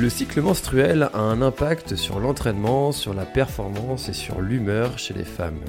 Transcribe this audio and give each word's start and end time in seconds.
Le 0.00 0.08
cycle 0.08 0.40
menstruel 0.40 1.10
a 1.12 1.20
un 1.20 1.42
impact 1.42 1.94
sur 1.94 2.20
l'entraînement, 2.20 2.90
sur 2.90 3.12
la 3.12 3.26
performance 3.26 4.08
et 4.08 4.14
sur 4.14 4.40
l'humeur 4.40 4.98
chez 4.98 5.12
les 5.12 5.26
femmes. 5.26 5.60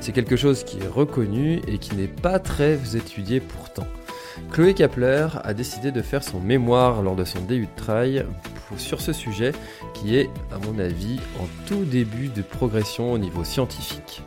C'est 0.00 0.10
quelque 0.10 0.34
chose 0.34 0.64
qui 0.64 0.78
est 0.78 0.88
reconnu 0.88 1.60
et 1.68 1.78
qui 1.78 1.94
n'est 1.94 2.08
pas 2.08 2.40
très 2.40 2.96
étudié 2.96 3.38
pourtant. 3.38 3.86
Chloé 4.50 4.74
Kapler 4.74 5.28
a 5.44 5.54
décidé 5.54 5.92
de 5.92 6.02
faire 6.02 6.24
son 6.24 6.40
mémoire 6.40 7.02
lors 7.02 7.14
de 7.14 7.24
son 7.24 7.40
DU 7.42 7.66
de 7.66 7.76
trail 7.76 8.26
sur 8.78 9.00
ce 9.00 9.12
sujet 9.12 9.52
qui 9.94 10.16
est, 10.16 10.28
à 10.52 10.58
mon 10.66 10.80
avis, 10.80 11.20
en 11.38 11.46
tout 11.68 11.84
début 11.84 12.30
de 12.30 12.42
progression 12.42 13.12
au 13.12 13.18
niveau 13.18 13.44
scientifique. 13.44 14.22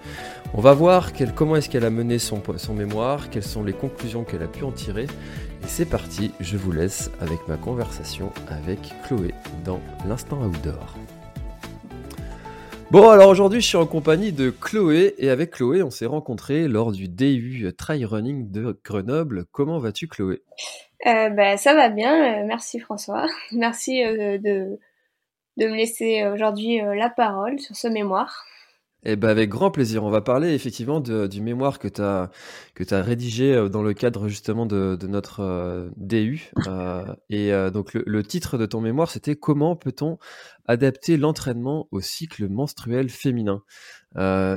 On 0.53 0.61
va 0.61 0.73
voir 0.73 1.11
comment 1.35 1.57
est-ce 1.57 1.69
qu'elle 1.69 1.85
a 1.85 1.89
mené 1.89 2.19
son 2.19 2.41
mémoire, 2.73 3.29
quelles 3.29 3.43
sont 3.43 3.63
les 3.63 3.73
conclusions 3.73 4.23
qu'elle 4.23 4.43
a 4.43 4.47
pu 4.47 4.63
en 4.63 4.71
tirer. 4.71 5.03
Et 5.03 5.67
c'est 5.67 5.85
parti, 5.85 6.31
je 6.39 6.57
vous 6.57 6.71
laisse 6.71 7.11
avec 7.21 7.47
ma 7.47 7.55
conversation 7.55 8.31
avec 8.49 8.93
Chloé 9.05 9.33
dans 9.63 9.79
l'instant 10.07 10.41
outdoor. 10.41 10.95
Bon, 12.91 13.09
alors 13.09 13.29
aujourd'hui, 13.29 13.61
je 13.61 13.67
suis 13.67 13.77
en 13.77 13.85
compagnie 13.85 14.33
de 14.33 14.49
Chloé 14.49 15.15
et 15.17 15.29
avec 15.29 15.51
Chloé, 15.51 15.81
on 15.81 15.89
s'est 15.89 16.05
rencontrés 16.05 16.67
lors 16.67 16.91
du 16.91 17.07
DU 17.07 17.71
Trail 17.77 18.03
Running 18.03 18.51
de 18.51 18.77
Grenoble. 18.83 19.45
Comment 19.53 19.79
vas-tu, 19.79 20.09
Chloé? 20.09 20.41
Euh, 21.07 21.29
bah, 21.29 21.55
Ça 21.55 21.73
va 21.73 21.87
bien, 21.87 22.41
euh, 22.41 22.45
merci 22.45 22.79
François. 22.79 23.27
Merci 23.53 24.03
euh, 24.03 24.37
de, 24.37 24.77
de 25.55 25.67
me 25.67 25.75
laisser 25.75 26.25
aujourd'hui 26.27 26.81
la 26.81 27.09
parole 27.09 27.59
sur 27.59 27.77
ce 27.77 27.87
mémoire. 27.87 28.43
Eh 29.03 29.15
ben 29.15 29.29
avec 29.29 29.49
grand 29.49 29.71
plaisir. 29.71 30.03
On 30.03 30.11
va 30.11 30.21
parler 30.21 30.53
effectivement 30.53 30.99
du 30.99 31.41
mémoire 31.41 31.79
que 31.79 31.87
tu 31.87 32.01
as, 32.01 32.29
que 32.75 32.83
as 32.93 33.01
rédigé 33.01 33.51
euh, 33.51 33.67
dans 33.67 33.81
le 33.81 33.93
cadre 33.93 34.27
justement 34.27 34.67
de, 34.67 34.95
de 34.95 35.07
notre 35.07 35.39
euh, 35.39 35.89
DU. 35.97 36.51
Euh, 36.67 37.03
et 37.31 37.51
donc 37.73 37.95
le, 37.95 38.03
le, 38.05 38.23
titre 38.23 38.59
de 38.59 38.67
ton 38.67 38.79
mémoire, 38.79 39.09
c'était 39.09 39.35
Comment 39.35 39.75
peut-on 39.75 40.19
adapter 40.67 41.17
l'entraînement 41.17 41.87
au 41.89 41.99
cycle 41.99 42.47
menstruel 42.47 43.09
féminin? 43.09 43.63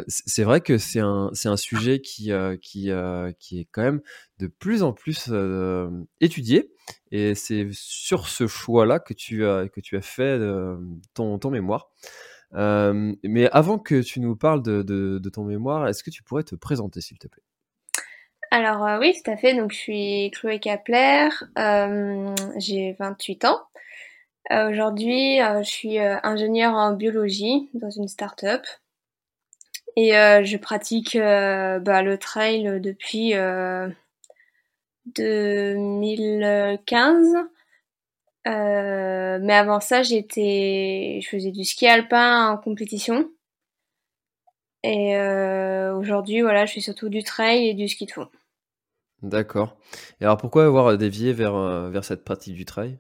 C'est 0.08 0.42
vrai 0.42 0.60
que 0.60 0.76
c'est 0.76 1.00
un, 1.00 1.30
un 1.44 1.56
sujet 1.56 2.00
qui, 2.00 2.30
qui, 2.60 2.90
qui 3.38 3.60
est 3.60 3.68
quand 3.72 3.82
même 3.82 4.02
de 4.40 4.46
plus 4.46 4.82
en 4.82 4.92
plus 4.92 5.32
étudié. 6.20 6.70
Et 7.12 7.34
c'est 7.34 7.68
sur 7.72 8.28
ce 8.28 8.46
choix-là 8.46 8.98
que, 8.98 9.14
tu 9.14 9.46
as, 9.46 9.68
que 9.68 9.80
tu 9.80 9.96
as 9.96 10.02
fait 10.02 10.38
ton, 11.14 11.38
ton 11.38 11.50
mémoire. 11.50 11.88
Euh, 12.52 13.14
mais 13.24 13.48
avant 13.50 13.78
que 13.78 14.02
tu 14.02 14.20
nous 14.20 14.36
parles 14.36 14.62
de, 14.62 14.82
de, 14.82 15.18
de 15.18 15.30
ton 15.30 15.44
mémoire, 15.44 15.88
est-ce 15.88 16.04
que 16.04 16.10
tu 16.10 16.22
pourrais 16.22 16.44
te 16.44 16.54
présenter, 16.54 17.00
s'il 17.00 17.18
te 17.18 17.26
plaît? 17.26 17.42
Alors 18.54 18.86
euh, 18.86 18.98
oui, 19.00 19.20
tout 19.20 19.28
à 19.28 19.36
fait. 19.36 19.54
Donc 19.54 19.72
je 19.72 19.76
suis 19.76 20.30
Chloé 20.30 20.60
Kapler, 20.60 21.28
euh, 21.58 22.32
j'ai 22.56 22.92
28 23.00 23.46
ans. 23.46 23.60
Euh, 24.52 24.70
aujourd'hui, 24.70 25.42
euh, 25.42 25.64
je 25.64 25.68
suis 25.68 25.98
ingénieure 25.98 26.74
en 26.74 26.92
biologie 26.92 27.68
dans 27.74 27.90
une 27.90 28.06
start-up 28.06 28.62
et 29.96 30.12
je 30.12 30.56
pratique 30.56 31.18
bah, 31.18 32.02
le 32.02 32.16
trail 32.16 32.80
depuis 32.80 33.34
2015. 35.06 37.34
Euh, 38.46 39.38
mais 39.40 39.54
avant 39.54 39.80
ça, 39.80 40.02
j'étais, 40.02 41.20
je 41.22 41.28
faisais 41.28 41.50
du 41.50 41.64
ski 41.64 41.86
alpin 41.86 42.50
en 42.50 42.58
compétition. 42.58 43.30
Et 44.82 45.16
euh, 45.16 45.94
aujourd'hui, 45.94 46.42
voilà, 46.42 46.66
je 46.66 46.74
fais 46.74 46.80
surtout 46.80 47.08
du 47.08 47.22
trail 47.22 47.68
et 47.68 47.74
du 47.74 47.88
ski 47.88 48.04
de 48.04 48.10
fond. 48.12 48.28
D'accord. 49.22 49.78
Et 50.20 50.24
alors, 50.24 50.36
pourquoi 50.36 50.66
avoir 50.66 50.96
dévié 50.98 51.32
vers 51.32 51.54
euh, 51.54 51.88
vers 51.88 52.04
cette 52.04 52.24
pratique 52.24 52.54
du 52.54 52.66
trail? 52.66 52.98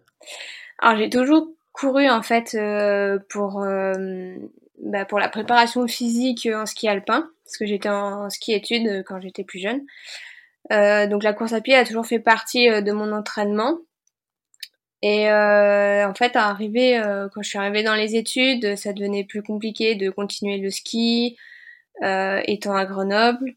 Alors, 0.78 0.98
j'ai 0.98 1.10
toujours 1.10 1.48
couru 1.72 2.08
en 2.08 2.22
fait 2.22 2.54
euh, 2.54 3.18
pour 3.28 3.62
euh, 3.62 4.36
bah, 4.82 5.04
pour 5.04 5.18
la 5.18 5.28
préparation 5.28 5.86
physique 5.86 6.48
en 6.50 6.64
ski 6.64 6.88
alpin, 6.88 7.28
parce 7.44 7.58
que 7.58 7.66
j'étais 7.66 7.90
en 7.90 8.30
ski 8.30 8.54
études 8.54 9.04
quand 9.06 9.20
j'étais 9.20 9.44
plus 9.44 9.58
jeune. 9.58 9.82
donc, 11.10 11.22
la 11.22 11.34
course 11.34 11.52
à 11.52 11.60
pied 11.60 11.74
a 11.74 11.84
toujours 11.84 12.06
fait 12.06 12.18
partie 12.18 12.68
de 12.82 12.92
mon 12.92 13.12
entraînement. 13.12 13.78
Et 15.06 15.30
euh, 15.30 16.08
en 16.08 16.14
fait, 16.14 16.34
arrivé, 16.34 16.96
euh, 16.96 17.28
quand 17.28 17.42
je 17.42 17.50
suis 17.50 17.58
arrivée 17.58 17.82
dans 17.82 17.94
les 17.94 18.16
études, 18.16 18.74
ça 18.74 18.94
devenait 18.94 19.24
plus 19.24 19.42
compliqué 19.42 19.96
de 19.96 20.08
continuer 20.08 20.56
le 20.56 20.70
ski, 20.70 21.36
euh, 22.02 22.40
étant 22.46 22.74
à 22.74 22.86
Grenoble, 22.86 23.54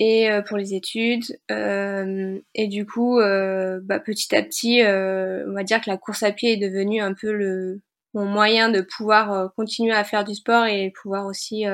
et 0.00 0.30
euh, 0.30 0.40
pour 0.40 0.56
les 0.56 0.72
études. 0.72 1.24
Euh, 1.50 2.40
et 2.54 2.68
du 2.68 2.86
coup, 2.86 3.18
bah, 3.18 4.00
petit 4.00 4.34
à 4.34 4.42
petit, 4.42 4.80
on 4.82 5.52
va 5.52 5.62
dire 5.62 5.82
que 5.82 5.90
la 5.90 5.98
course 5.98 6.22
à 6.22 6.32
pied 6.32 6.54
est 6.54 6.56
devenue 6.56 7.02
un 7.02 7.12
peu 7.12 7.32
le 7.32 7.82
mon 8.14 8.24
moyen 8.24 8.70
de 8.70 8.80
pouvoir 8.80 9.52
continuer 9.56 9.92
à 9.92 10.04
faire 10.04 10.24
du 10.24 10.34
sport 10.34 10.64
et 10.64 10.90
pouvoir 11.02 11.26
aussi 11.26 11.66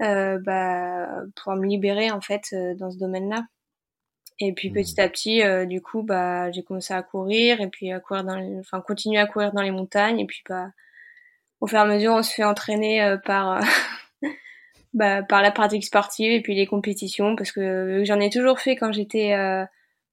bah, 0.00 1.08
pouvoir 1.34 1.56
me 1.56 1.66
libérer 1.66 2.10
en 2.10 2.20
fait 2.20 2.54
dans 2.76 2.90
ce 2.90 2.98
domaine-là. 2.98 3.46
Et 4.38 4.52
puis 4.52 4.70
mmh. 4.70 4.74
petit 4.74 5.00
à 5.00 5.08
petit, 5.08 5.42
euh, 5.42 5.66
du 5.66 5.80
coup, 5.80 6.02
bah, 6.02 6.50
j'ai 6.50 6.62
commencé 6.62 6.94
à 6.94 7.02
courir 7.02 7.60
et 7.60 7.68
puis 7.68 7.92
à 7.92 8.00
courir 8.00 8.24
dans, 8.24 8.36
les... 8.36 8.58
enfin, 8.58 8.80
continuer 8.80 9.18
à 9.18 9.26
courir 9.26 9.52
dans 9.52 9.62
les 9.62 9.70
montagnes. 9.70 10.20
Et 10.20 10.26
puis, 10.26 10.42
bah, 10.48 10.70
au 11.60 11.66
fur 11.66 11.78
et 11.78 11.82
à 11.82 11.86
mesure, 11.86 12.12
on 12.12 12.22
se 12.22 12.34
fait 12.34 12.44
entraîner 12.44 13.02
euh, 13.02 13.16
par, 13.16 13.60
bah, 14.94 15.22
par 15.22 15.42
la 15.42 15.50
pratique 15.50 15.84
sportive 15.84 16.32
et 16.32 16.40
puis 16.42 16.54
les 16.54 16.66
compétitions, 16.66 17.36
parce 17.36 17.52
que 17.52 18.02
j'en 18.04 18.20
ai 18.20 18.30
toujours 18.30 18.60
fait 18.60 18.76
quand 18.76 18.92
j'étais 18.92 19.32
euh, 19.34 19.64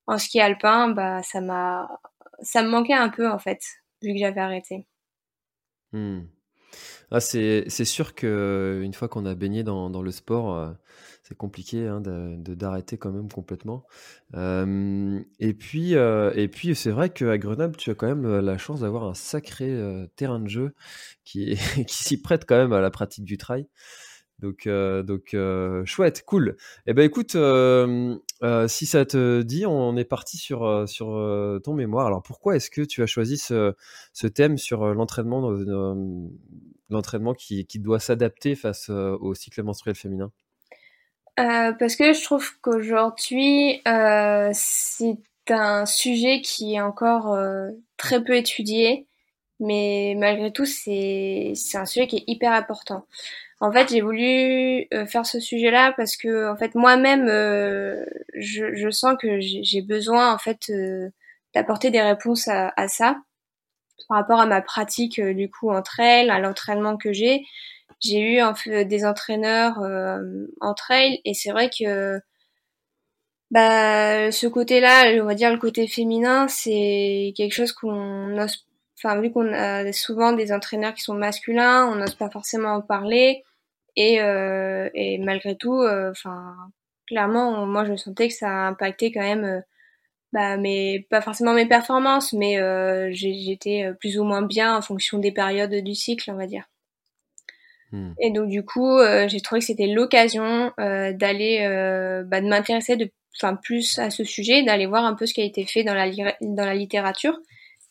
en 0.08 0.18
ski 0.18 0.40
alpin, 0.40 0.90
bah, 0.90 1.22
ça 1.24 1.42
m'a, 1.42 1.90
ça 2.42 2.62
me 2.62 2.70
manquait 2.70 2.94
un 2.94 3.10
peu 3.10 3.30
en 3.30 3.40
fait, 3.40 3.62
vu 4.02 4.14
que 4.14 4.20
j'avais 4.20 4.42
arrêté. 4.42 4.86
Mmh. 5.92 6.22
Ah, 7.12 7.20
c'est, 7.20 7.66
c'est 7.68 7.86
sûr 7.86 8.16
que 8.16 8.82
une 8.84 8.94
fois 8.94 9.08
qu'on 9.08 9.26
a 9.26 9.36
baigné 9.36 9.64
dans, 9.64 10.02
le 10.02 10.12
sport 10.12 10.76
c'est 11.30 11.38
compliqué 11.38 11.86
hein, 11.86 12.02
de, 12.02 12.56
d'arrêter 12.56 12.98
quand 12.98 13.12
même 13.12 13.32
complètement. 13.32 13.86
Euh, 14.34 15.20
et 15.40 15.54
puis, 15.54 15.96
euh, 15.96 16.32
c'est 16.74 16.90
vrai 16.90 17.12
qu'à 17.12 17.38
Grenoble, 17.38 17.76
tu 17.76 17.92
as 17.92 17.94
quand 17.94 18.08
même 18.08 18.40
la 18.40 18.58
chance 18.58 18.80
d'avoir 18.80 19.04
un 19.04 19.14
sacré 19.14 19.70
euh, 19.70 20.08
terrain 20.16 20.40
de 20.40 20.50
jeu 20.50 20.74
qui, 21.24 21.56
s'y 21.88 22.20
prête 22.20 22.46
quand 22.46 22.58
même 22.58 22.74
à 22.74 22.82
la 22.82 22.90
pratique 22.90 23.26
du 23.26 23.38
trail. 23.38 23.68
Donc, 24.40 24.66
euh, 24.66 25.84
chouette, 25.86 26.24
cool. 26.26 26.56
Eh 26.88 26.94
ben 26.94 27.04
écoute, 27.04 27.32
si 27.34 28.86
ça 28.86 29.06
te 29.06 29.42
dit, 29.44 29.66
on 29.68 29.98
est 29.98 30.06
parti 30.06 30.38
sur 30.38 30.86
ton 31.64 31.74
mémoire. 31.76 32.08
Alors 32.08 32.24
pourquoi 32.24 32.56
est-ce 32.56 32.72
que 32.72 32.82
tu 32.82 33.04
as 33.04 33.06
choisi 33.06 33.38
ce, 33.38 33.76
ce 34.14 34.28
thème 34.28 34.58
sur 34.58 34.96
l'entraînement, 34.96 35.42
l'entraînement 36.90 37.34
qui, 37.34 37.66
qui 37.66 37.80
doit 37.80 38.00
s'adapter 38.00 38.56
face 38.56 38.90
au 38.90 39.34
cycle 39.34 39.64
menstruel 39.64 39.96
féminin? 39.96 40.32
Euh, 41.40 41.72
parce 41.74 41.96
que 41.96 42.12
je 42.12 42.22
trouve 42.24 42.60
qu'aujourd'hui, 42.60 43.82
euh, 43.88 44.50
c'est 44.54 45.18
un 45.50 45.86
sujet 45.86 46.42
qui 46.42 46.76
est 46.76 46.82
encore 46.82 47.34
euh, 47.34 47.70
très 47.98 48.22
peu 48.24 48.36
étudié, 48.36 49.08
mais 49.60 50.16
malgré 50.18 50.52
tout, 50.52 50.66
c'est 50.66 51.54
un 51.76 51.86
sujet 51.86 52.08
qui 52.08 52.18
est 52.18 52.24
hyper 52.28 52.52
important. 52.52 53.06
En 53.62 53.72
fait, 53.72 53.90
j'ai 53.90 54.02
voulu 54.02 54.88
euh, 54.94 55.06
faire 55.06 55.26
ce 55.26 55.40
sujet-là 55.40 55.94
parce 55.96 56.18
que, 56.18 56.52
en 56.52 56.58
fait, 56.58 56.76
moi-même, 56.76 57.28
euh, 57.30 58.06
je, 58.36 58.74
je, 58.76 58.90
sens 58.90 59.16
que 59.20 59.40
j'ai 59.40 59.82
besoin, 59.82 60.34
en 60.34 60.38
fait, 60.38 60.72
d'apporter 61.54 61.90
des 61.92 62.02
réponses 62.02 62.48
à, 62.48 62.74
à, 62.76 62.88
ça 62.88 63.18
par 64.08 64.18
rapport 64.18 64.40
à 64.40 64.46
ma 64.46 64.62
pratique, 64.62 65.20
du 65.22 65.50
coup, 65.50 65.70
entre 65.72 66.00
elles, 66.00 66.30
à 66.32 66.40
l'entraînement 66.40 66.98
que 66.98 67.14
j'ai 67.14 67.44
j'ai 68.02 68.20
eu 68.22 68.42
en 68.42 68.56
fait, 68.56 68.86
des 68.86 69.06
entraîneurs 69.06 69.80
euh, 69.82 70.20
en 70.62 70.74
trail 70.74 71.20
et 71.26 71.34
c'est 71.34 71.52
vrai 71.52 71.70
que 71.70 72.22
Bah, 73.52 74.32
ce 74.32 74.46
côté-là, 74.48 75.12
on 75.22 75.26
va 75.26 75.34
dire 75.34 75.52
le 75.52 75.58
côté 75.58 75.88
féminin, 75.88 76.48
c'est 76.48 77.34
quelque 77.36 77.54
chose 77.54 77.72
qu'on 77.72 78.38
ose. 78.38 78.66
Enfin, 78.98 79.20
vu 79.22 79.32
qu'on 79.32 79.52
a 79.54 79.92
souvent 79.94 80.34
des 80.34 80.52
entraîneurs 80.52 80.94
qui 80.94 81.02
sont 81.02 81.14
masculins, 81.16 81.88
on 81.88 81.96
n'ose 81.96 82.16
pas 82.16 82.30
forcément 82.30 82.74
en 82.76 82.82
parler. 82.82 83.44
Et, 83.96 84.22
euh, 84.22 84.90
et 84.94 85.18
malgré 85.20 85.56
tout, 85.58 85.82
euh, 85.82 86.12
enfin, 86.12 86.56
clairement, 87.08 87.66
moi, 87.66 87.86
je 87.86 87.96
sentais 87.96 88.28
que 88.30 88.34
ça 88.36 88.50
a 88.50 88.68
impacté 88.68 89.12
quand 89.12 89.22
même, 89.22 89.46
euh, 89.46 89.62
bah, 90.34 90.58
mais 90.58 91.08
pas 91.10 91.22
forcément 91.22 91.54
mes 91.54 91.68
performances, 91.68 92.34
mais 92.34 92.60
euh, 92.60 93.10
j'étais 93.12 93.92
plus 94.00 94.20
ou 94.20 94.24
moins 94.24 94.42
bien 94.42 94.76
en 94.76 94.82
fonction 94.82 95.18
des 95.18 95.32
périodes 95.32 95.76
du 95.76 95.96
cycle, 95.96 96.32
on 96.32 96.36
va 96.36 96.48
dire. 96.48 96.66
Hmm. 97.92 98.14
Et 98.20 98.32
donc 98.32 98.50
du 98.50 98.64
coup, 98.64 99.00
j'ai 99.28 99.42
trouvé 99.42 99.60
que 99.60 99.66
c'était 99.66 99.88
l'occasion 99.88 100.72
d'aller, 100.78 102.24
bah, 102.28 102.42
de 102.42 102.48
m'intéresser 102.48 102.96
de 102.96 103.10
enfin 103.42 103.56
plus 103.56 104.00
à 104.00 104.10
ce 104.10 104.24
sujet, 104.24 104.64
d'aller 104.64 104.86
voir 104.86 105.06
un 105.06 105.14
peu 105.14 105.26
ce 105.26 105.34
qui 105.34 105.42
a 105.42 105.46
été 105.46 105.66
fait 105.66 105.84
dans 105.84 105.94
la, 105.94 106.10
dans 106.42 106.66
la 106.66 106.74
littérature 106.74 107.40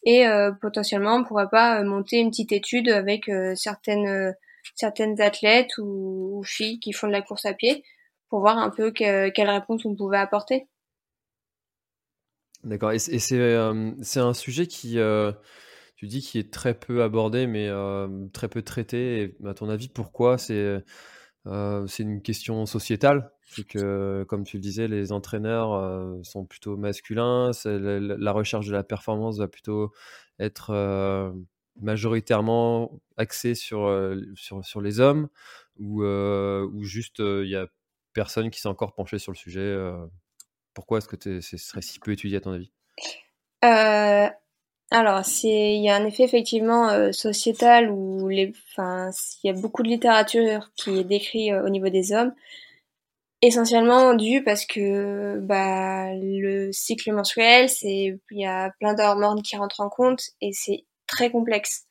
et 0.05 0.27
euh, 0.27 0.53
potentiellement 0.53 1.17
on 1.17 1.25
pourrait 1.25 1.49
pas 1.51 1.81
euh, 1.81 1.85
monter 1.85 2.19
une 2.19 2.31
petite 2.31 2.53
étude 2.53 2.89
avec 2.89 3.29
euh, 3.29 3.55
certaines 3.55 4.35
certaines 4.75 5.21
athlètes 5.21 5.77
ou, 5.79 6.43
filles 6.45 6.79
qui 6.79 6.93
font 6.93 7.07
de 7.07 7.13
la 7.13 7.23
course 7.23 7.47
à 7.47 7.55
pied 7.55 7.85
pour 8.29 8.41
voir 8.41 8.59
un 8.59 8.71
peu 8.71 8.91
que, 8.91 9.31
quelle 9.31 9.51
réponse 9.51 9.85
on 9.87 9.95
pouvait 9.95 10.19
apporter. 10.19 10.67
D'accord. 12.65 12.93
Et 12.93 12.99
c'est 12.99 13.19
c'est 13.19 14.21
un 14.21 14.35
sujet 14.35 14.67
qui 14.67 14.99
tu 15.97 16.07
dis 16.07 16.21
qui 16.21 16.39
est 16.39 16.53
très 16.53 16.75
peu 16.75 17.03
abordé 17.03 17.47
mais 17.47 17.71
très 18.33 18.49
peu 18.49 18.63
traité. 18.63 19.23
Et 19.23 19.47
à 19.47 19.55
ton 19.55 19.69
avis 19.69 19.89
pourquoi 19.89 20.39
c'est 20.39 20.83
une 21.45 22.23
question 22.23 22.67
sociétale? 22.67 23.31
C'est 23.51 23.65
que, 23.65 24.25
comme 24.29 24.45
tu 24.45 24.59
le 24.59 24.61
disais, 24.61 24.89
les 24.89 25.11
entraîneurs 25.11 25.73
euh, 25.73 26.23
sont 26.23 26.45
plutôt 26.45 26.77
masculins. 26.77 27.51
La, 27.65 27.99
la, 27.99 28.33
recherche 28.33 28.67
de 28.67 28.73
la 28.73 28.85
performance 28.85 29.39
va 29.39 29.49
plutôt 29.49 29.91
être 30.39 30.71
euh, 30.71 31.33
majoritairement 31.81 33.01
axée 33.17 33.55
sur, 33.55 33.87
euh, 33.87 34.21
sur, 34.35 34.63
sur, 34.65 34.83
les 34.83 35.01
hommes, 35.01 35.29
ou, 35.79 36.03
ou 36.05 36.85
juste 36.85 37.21
il 37.21 37.49
y 37.49 37.57
a 37.57 37.67
personne 38.13 38.51
qui 38.51 38.61
s'est 38.61 38.69
encore 38.69 38.95
penché 38.95 39.19
sur 39.19 39.33
le 39.33 39.39
sujet. 39.39 39.77
Pourquoi 40.79 40.99
est-ce 40.99 41.09
que 41.09 41.41
ce 41.41 41.57
serait 41.57 41.83
si 41.83 41.99
peu 41.99 42.13
étudié 42.13 42.37
à 42.37 42.41
ton 42.41 42.53
avis? 42.53 42.71
Alors, 44.91 45.23
il 45.43 45.83
y 45.83 45.91
a 45.91 45.97
un 45.97 46.07
effet 46.07 46.23
effectivement 46.23 47.13
sociétal 47.13 47.91
où 47.91 48.31
il 48.31 48.53
y 48.79 49.49
a 49.49 49.53
beaucoup 49.55 49.83
de 49.83 49.89
littérature 49.89 50.71
qui 50.77 50.99
est 50.99 51.05
décrit 51.05 51.53
au 51.53 51.69
niveau 51.69 51.89
des 51.89 52.13
hommes, 52.13 52.33
Essentiellement 53.41 54.15
dû 54.15 54.43
parce 54.43 54.67
que 54.67 55.39
bah, 55.39 56.13
le 56.15 56.73
cycle 56.73 57.13
menstruel, 57.13 57.69
il 57.83 58.19
y 58.33 58.45
a 58.45 58.73
plein 58.81 58.95
d'hormones 58.95 59.43
qui 59.43 59.57
rentrent 59.57 59.81
en 59.81 59.89
compte 59.89 60.31
et 60.41 60.51
c'est 60.53 60.87
très 61.07 61.31
complexe. 61.31 61.85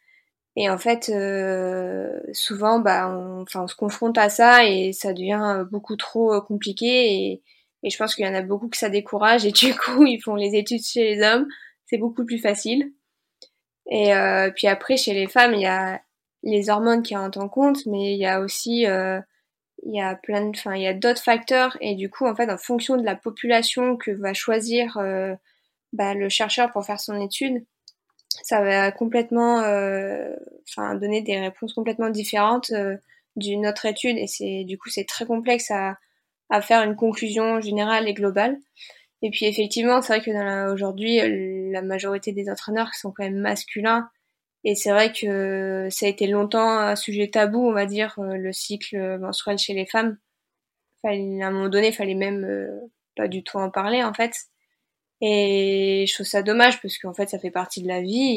Et 0.58 0.70
en 0.70 0.78
fait, 0.78 1.10
euh, 1.10 2.20
souvent, 2.34 2.80
bah, 2.80 3.10
on, 3.10 3.46
on 3.56 3.68
se 3.68 3.76
confronte 3.76 4.18
à 4.18 4.28
ça 4.28 4.66
et 4.66 4.92
ça 4.92 5.14
devient 5.14 5.66
beaucoup 5.72 5.96
trop 5.96 6.34
euh, 6.34 6.42
compliqué. 6.42 7.14
Et, 7.14 7.44
et 7.84 7.90
je 7.90 7.98
pense 7.98 8.16
qu'il 8.16 8.26
y 8.26 8.30
en 8.30 8.34
a 8.36 8.42
beaucoup 8.42 8.70
que 8.70 8.78
ça 8.78 8.90
décourage 8.90 9.46
et 9.46 9.52
du 9.52 9.74
coup, 9.78 10.06
ils 10.06 10.22
font 10.22 10.36
les 10.36 10.56
études 10.56 10.84
chez 10.84 11.16
les 11.16 11.24
hommes. 11.24 11.48
C'est 11.86 11.98
beaucoup 11.98 12.26
plus 12.26 12.40
facile. 12.40 12.92
Et 13.90 14.14
euh, 14.14 14.52
puis 14.54 14.68
après, 14.68 14.98
chez 14.98 15.14
les 15.14 15.28
femmes, 15.28 15.54
il 15.54 15.62
y 15.62 15.68
a 15.68 16.02
les 16.44 16.70
hormones 16.70 17.04
qui 17.04 17.16
rentrent 17.16 17.40
en 17.40 17.50
compte, 17.50 17.86
mais 17.86 18.14
il 18.14 18.20
y 18.20 18.26
a 18.26 18.42
aussi 18.42 18.86
euh, 18.86 19.20
il 19.84 19.96
y 19.96 20.02
a 20.02 20.16
plein 20.16 20.42
de, 20.42 20.50
enfin, 20.50 20.76
il 20.76 20.82
y 20.82 20.88
a 20.88 20.94
d'autres 20.94 21.22
facteurs 21.22 21.78
et 21.82 21.96
du 21.96 22.10
coup, 22.10 22.26
en 22.26 22.36
fait, 22.36 22.50
en 22.52 22.58
fonction 22.58 22.98
de 22.98 23.04
la 23.04 23.16
population 23.16 23.96
que 23.98 24.12
va 24.12 24.34
choisir 24.34 24.98
euh, 24.98 25.36
bah, 25.94 26.14
le 26.14 26.30
chercheur 26.30 26.72
pour 26.72 26.86
faire 26.86 27.00
son 27.00 27.20
étude, 27.22 27.66
ça 28.44 28.62
va 28.62 28.92
complètement, 28.92 29.62
euh, 29.62 30.36
enfin, 30.70 30.96
donner 30.96 31.22
des 31.22 31.40
réponses 31.40 31.74
complètement 31.74 32.10
différentes 32.10 32.72
euh, 32.72 32.98
d'une 33.36 33.68
autre 33.68 33.86
étude 33.86 34.18
et 34.18 34.28
c'est, 34.28 34.64
du 34.66 34.78
coup, 34.78 34.90
c'est 34.90 35.06
très 35.06 35.26
complexe 35.26 35.72
à, 35.72 35.98
à 36.50 36.62
faire 36.62 36.82
une 36.84 36.96
conclusion 36.96 37.62
générale 37.62 38.08
et 38.08 38.14
globale. 38.14 38.58
Et 39.22 39.32
puis 39.32 39.46
effectivement, 39.46 40.02
c'est 40.02 40.14
vrai 40.14 40.22
que 40.24 40.72
aujourd'hui, 40.72 41.72
la 41.72 41.82
majorité 41.82 42.32
des 42.32 42.50
entraîneurs 42.50 42.94
sont 42.94 43.12
quand 43.12 43.24
même 43.24 43.40
masculins 43.40 44.10
et 44.64 44.76
c'est 44.76 44.92
vrai 44.92 45.14
que 45.14 45.88
ça 45.90 46.08
a 46.08 46.10
été 46.10 46.28
longtemps 46.28 46.70
un 46.70 46.98
sujet 46.98 47.30
tabou, 47.30 47.66
on 47.66 47.72
va 47.72 47.86
dire, 47.86 48.16
euh, 48.20 48.36
le 48.36 48.52
cycle 48.52 49.18
menstruel 49.20 49.58
chez 49.58 49.74
les 49.74 49.86
femmes. 49.86 50.18
À 51.06 51.10
un 51.12 51.52
moment 51.52 51.70
donné, 51.70 51.88
il 51.90 51.94
fallait 51.94 52.16
même 52.16 52.44
euh, 52.44 52.92
pas 53.16 53.30
du 53.30 53.44
tout 53.44 53.58
en 53.58 53.72
parler, 53.72 54.04
en 54.04 54.14
fait. 54.14 54.34
Et 55.22 56.06
je 56.08 56.14
trouve 56.14 56.26
ça 56.26 56.44
dommage 56.44 56.82
parce 56.82 56.98
qu'en 56.98 57.14
fait, 57.14 57.30
ça 57.30 57.40
fait 57.40 57.52
partie 57.52 57.82
de 57.82 57.88
la 57.88 58.02
vie 58.02 58.34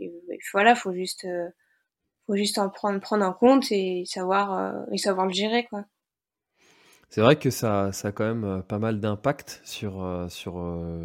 et, 0.00 0.12
voilà, 0.52 0.76
faut 0.76 0.94
juste, 0.94 1.24
euh, 1.24 1.48
faut 2.26 2.36
juste 2.36 2.58
en 2.58 2.70
prendre, 2.70 3.00
prendre 3.00 3.24
en 3.26 3.32
compte 3.32 3.72
et 3.72 4.04
savoir, 4.06 4.86
et 4.92 4.98
savoir 4.98 5.26
le 5.26 5.32
gérer, 5.32 5.66
quoi. 5.66 5.84
C'est 7.16 7.22
vrai 7.22 7.36
que 7.36 7.48
ça, 7.48 7.92
ça 7.92 8.08
a 8.08 8.12
quand 8.12 8.26
même 8.26 8.62
pas 8.64 8.78
mal 8.78 9.00
d'impact 9.00 9.62
sur, 9.64 10.26
sur, 10.28 10.56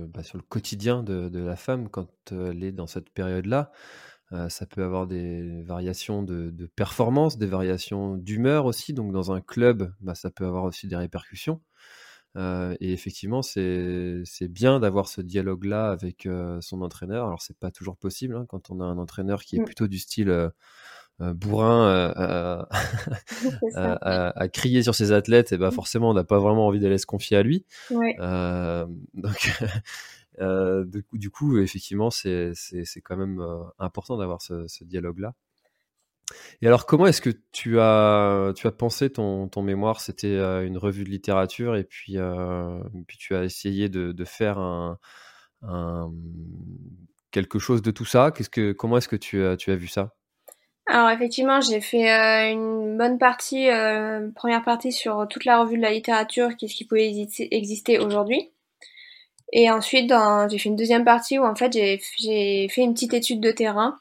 bah, 0.10 0.24
sur 0.24 0.38
le 0.38 0.44
quotidien 0.44 1.04
de, 1.04 1.30
de, 1.30 1.40
la 1.40 1.56
femme 1.56 1.88
quand 1.88 2.10
elle 2.34 2.66
est 2.66 2.74
dans 2.74 2.86
cette 2.86 3.10
période-là. 3.12 3.72
Euh, 4.34 4.50
ça 4.50 4.66
peut 4.66 4.84
avoir 4.84 5.08
des 5.08 5.63
variations 5.63 6.22
de, 6.22 6.69
performance, 6.75 7.38
des 7.38 7.48
variations 7.48 8.18
d'humeur 8.18 8.66
aussi. 8.66 8.94
Donc 8.94 9.13
dans 9.13 9.31
un 9.31 9.40
club, 9.40 9.94
bah, 10.02 10.13
ça 10.13 10.30
peut 10.30 10.46
avoir 10.46 10.66
aussi 10.66 10.86
des 10.86 10.98
répercussions. 10.98 11.62
Euh, 12.36 12.75
et 12.81 12.92
effectivement, 12.92 13.42
c'est 13.42 14.25
bien 14.50 14.81
d'avoir 14.81 15.08
ce 15.08 15.22
dialogue-là 15.22 15.92
avec 15.92 16.25
euh, 16.25 16.60
son 16.60 16.81
entraîneur. 16.81 17.25
Alors 17.25 17.42
c'est 17.42 17.58
pas 17.58 17.72
toujours 17.72 17.96
possible 17.96 18.36
hein, 18.36 18.46
quand 18.50 18.69
on 18.69 18.81
a 18.81 18.84
un 18.84 18.98
entraîneur 18.98 19.44
qui 19.44 19.56
est 19.56 19.62
mmh. 19.62 19.66
plutôt 19.66 19.88
du 19.88 19.98
style 19.98 20.52
bourrin 21.35 22.65
à, 23.75 24.47
crier 24.50 24.83
sur 24.83 24.95
ses 24.95 25.12
athlètes. 25.12 25.51
Et 25.51 25.57
bah 25.57 25.69
mmh. 25.69 25.73
forcément, 25.73 26.09
on 26.09 26.13
n'a 26.13 26.23
pas 26.23 26.39
vraiment 26.39 26.68
envie 26.68 26.79
d'aller 26.79 26.97
se 26.97 27.06
confier 27.06 27.38
à 27.38 27.44
lui. 27.44 27.65
donc 27.89 29.51
euh, 30.39 30.85
du, 31.13 31.29
coup, 31.29 31.59
effectivement, 31.59 32.09
c'est 32.09 32.53
quand 33.03 33.18
même 33.18 33.39
euh, 33.39 33.63
important 33.79 34.18
d'avoir 34.18 34.41
ce, 34.41 34.83
dialogue-là. 34.83 35.33
Et 36.62 36.68
alors, 36.68 36.85
comment 36.85 37.07
est-ce 37.07 37.21
que 37.21 37.31
tu 37.51 37.79
as, 37.79 38.53
tu 38.56 38.65
as 38.65 38.71
pensé 38.71 39.09
ton, 39.09 39.50
ton 39.50 39.62
mémoire? 39.62 40.00
C'était 40.00 40.27
euh, 40.27 40.65
une 40.65 40.77
revue 40.77 41.03
de 41.03 41.09
littérature 41.09 41.75
et 41.75 41.83
puis, 41.83 42.17
puis 43.07 43.17
tu 43.17 43.35
as 43.35 43.44
essayé 43.44 43.89
de, 43.89 44.25
faire 44.25 44.57
un, 44.57 44.97
quelque 47.31 47.59
chose 47.59 47.81
de 47.81 47.91
tout 47.91 48.06
ça? 48.06 48.31
Qu'est-ce 48.31 48.50
que, 48.50 48.72
comment 48.72 48.98
est-ce 48.98 49.10
que 49.10 49.17
tu 49.17 49.43
as, 49.43 49.57
tu 49.57 49.72
as 49.72 49.75
vu 49.75 49.88
ça? 49.88 50.15
Alors 50.91 51.10
effectivement, 51.10 51.62
j'ai 51.62 51.81
fait 51.81 52.10
une 52.51 52.98
bonne 52.98 53.17
partie, 53.17 53.67
première 54.36 54.63
partie 54.63 54.91
sur 54.91 55.27
toute 55.29 55.45
la 55.45 55.60
revue 55.60 55.77
de 55.77 55.81
la 55.81 55.91
littérature, 55.91 56.55
qu'est-ce 56.57 56.75
qui 56.75 56.86
pouvait 56.86 57.10
exister 57.51 58.00
aujourd'hui. 58.00 58.51
Et 59.53 59.69
ensuite, 59.69 60.13
j'ai 60.50 60.57
fait 60.57 60.69
une 60.69 60.75
deuxième 60.75 61.03
partie 61.03 61.39
où 61.39 61.45
en 61.45 61.55
fait 61.55 61.74
j'ai 61.74 62.69
fait 62.69 62.81
une 62.81 62.93
petite 62.93 63.13
étude 63.13 63.41
de 63.41 63.51
terrain. 63.51 64.00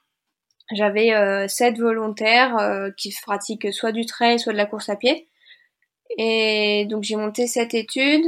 J'avais 0.72 1.12
euh, 1.14 1.48
sept 1.48 1.78
volontaires 1.78 2.56
euh, 2.58 2.90
qui 2.96 3.12
pratiquent 3.22 3.72
soit 3.72 3.92
du 3.92 4.06
trail, 4.06 4.38
soit 4.38 4.52
de 4.52 4.58
la 4.58 4.66
course 4.66 4.88
à 4.88 4.96
pied. 4.96 5.26
Et 6.18 6.86
donc 6.88 7.02
j'ai 7.02 7.16
monté 7.16 7.46
cette 7.46 7.74
étude. 7.74 8.24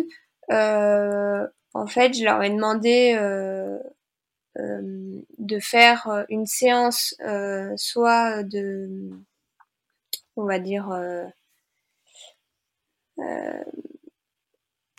Euh, 0.51 1.47
en 1.75 1.87
fait, 1.87 2.15
je 2.15 2.25
leur 2.25 2.43
ai 2.43 2.51
demandé 2.51 3.15
euh, 3.17 3.79
euh, 3.79 3.79
de 4.57 5.59
faire 5.61 6.25
une 6.29 6.47
séance 6.47 7.15
soit 7.77 8.43
de, 8.43 9.11
on 10.37 10.45
va 10.45 10.59
dire, 10.59 10.91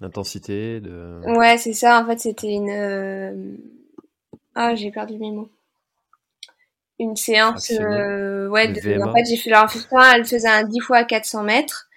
Intensité 0.01 0.81
de... 0.81 1.21
Ouais, 1.37 1.57
c'est 1.57 1.73
ça. 1.73 2.01
En 2.01 2.05
fait, 2.05 2.19
c'était 2.19 2.51
une. 2.51 2.69
Euh, 2.69 3.55
ah, 4.55 4.75
j'ai 4.75 4.91
perdu 4.91 5.17
mes 5.17 5.31
mots. 5.31 5.49
Une 6.99 7.15
séance. 7.15 7.71
Euh, 7.71 8.47
ouais, 8.49 8.67
de... 8.67 9.01
en 9.01 9.13
fait, 9.13 9.23
j'ai 9.29 9.37
fait 9.37 9.49
leur 9.49 9.71
elle 10.15 10.25
faisait 10.25 10.49
un 10.49 10.63
10 10.63 10.79
fois 10.79 11.03
400 11.03 11.43
mètres. 11.43 11.89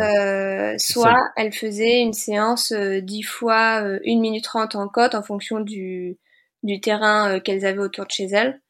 Euh, 0.00 0.74
soit 0.78 1.20
elle 1.36 1.52
faisait 1.52 2.00
une 2.00 2.12
séance 2.12 2.72
10 2.72 3.22
fois 3.22 3.78
1 3.78 4.00
minute 4.04 4.44
30 4.44 4.74
en 4.74 4.88
côte 4.88 5.14
en 5.14 5.22
fonction 5.22 5.60
du, 5.60 6.18
du 6.62 6.80
terrain 6.80 7.40
qu'elles 7.40 7.66
avaient 7.66 7.78
autour 7.78 8.06
de 8.06 8.10
chez 8.10 8.26
elles. 8.26 8.60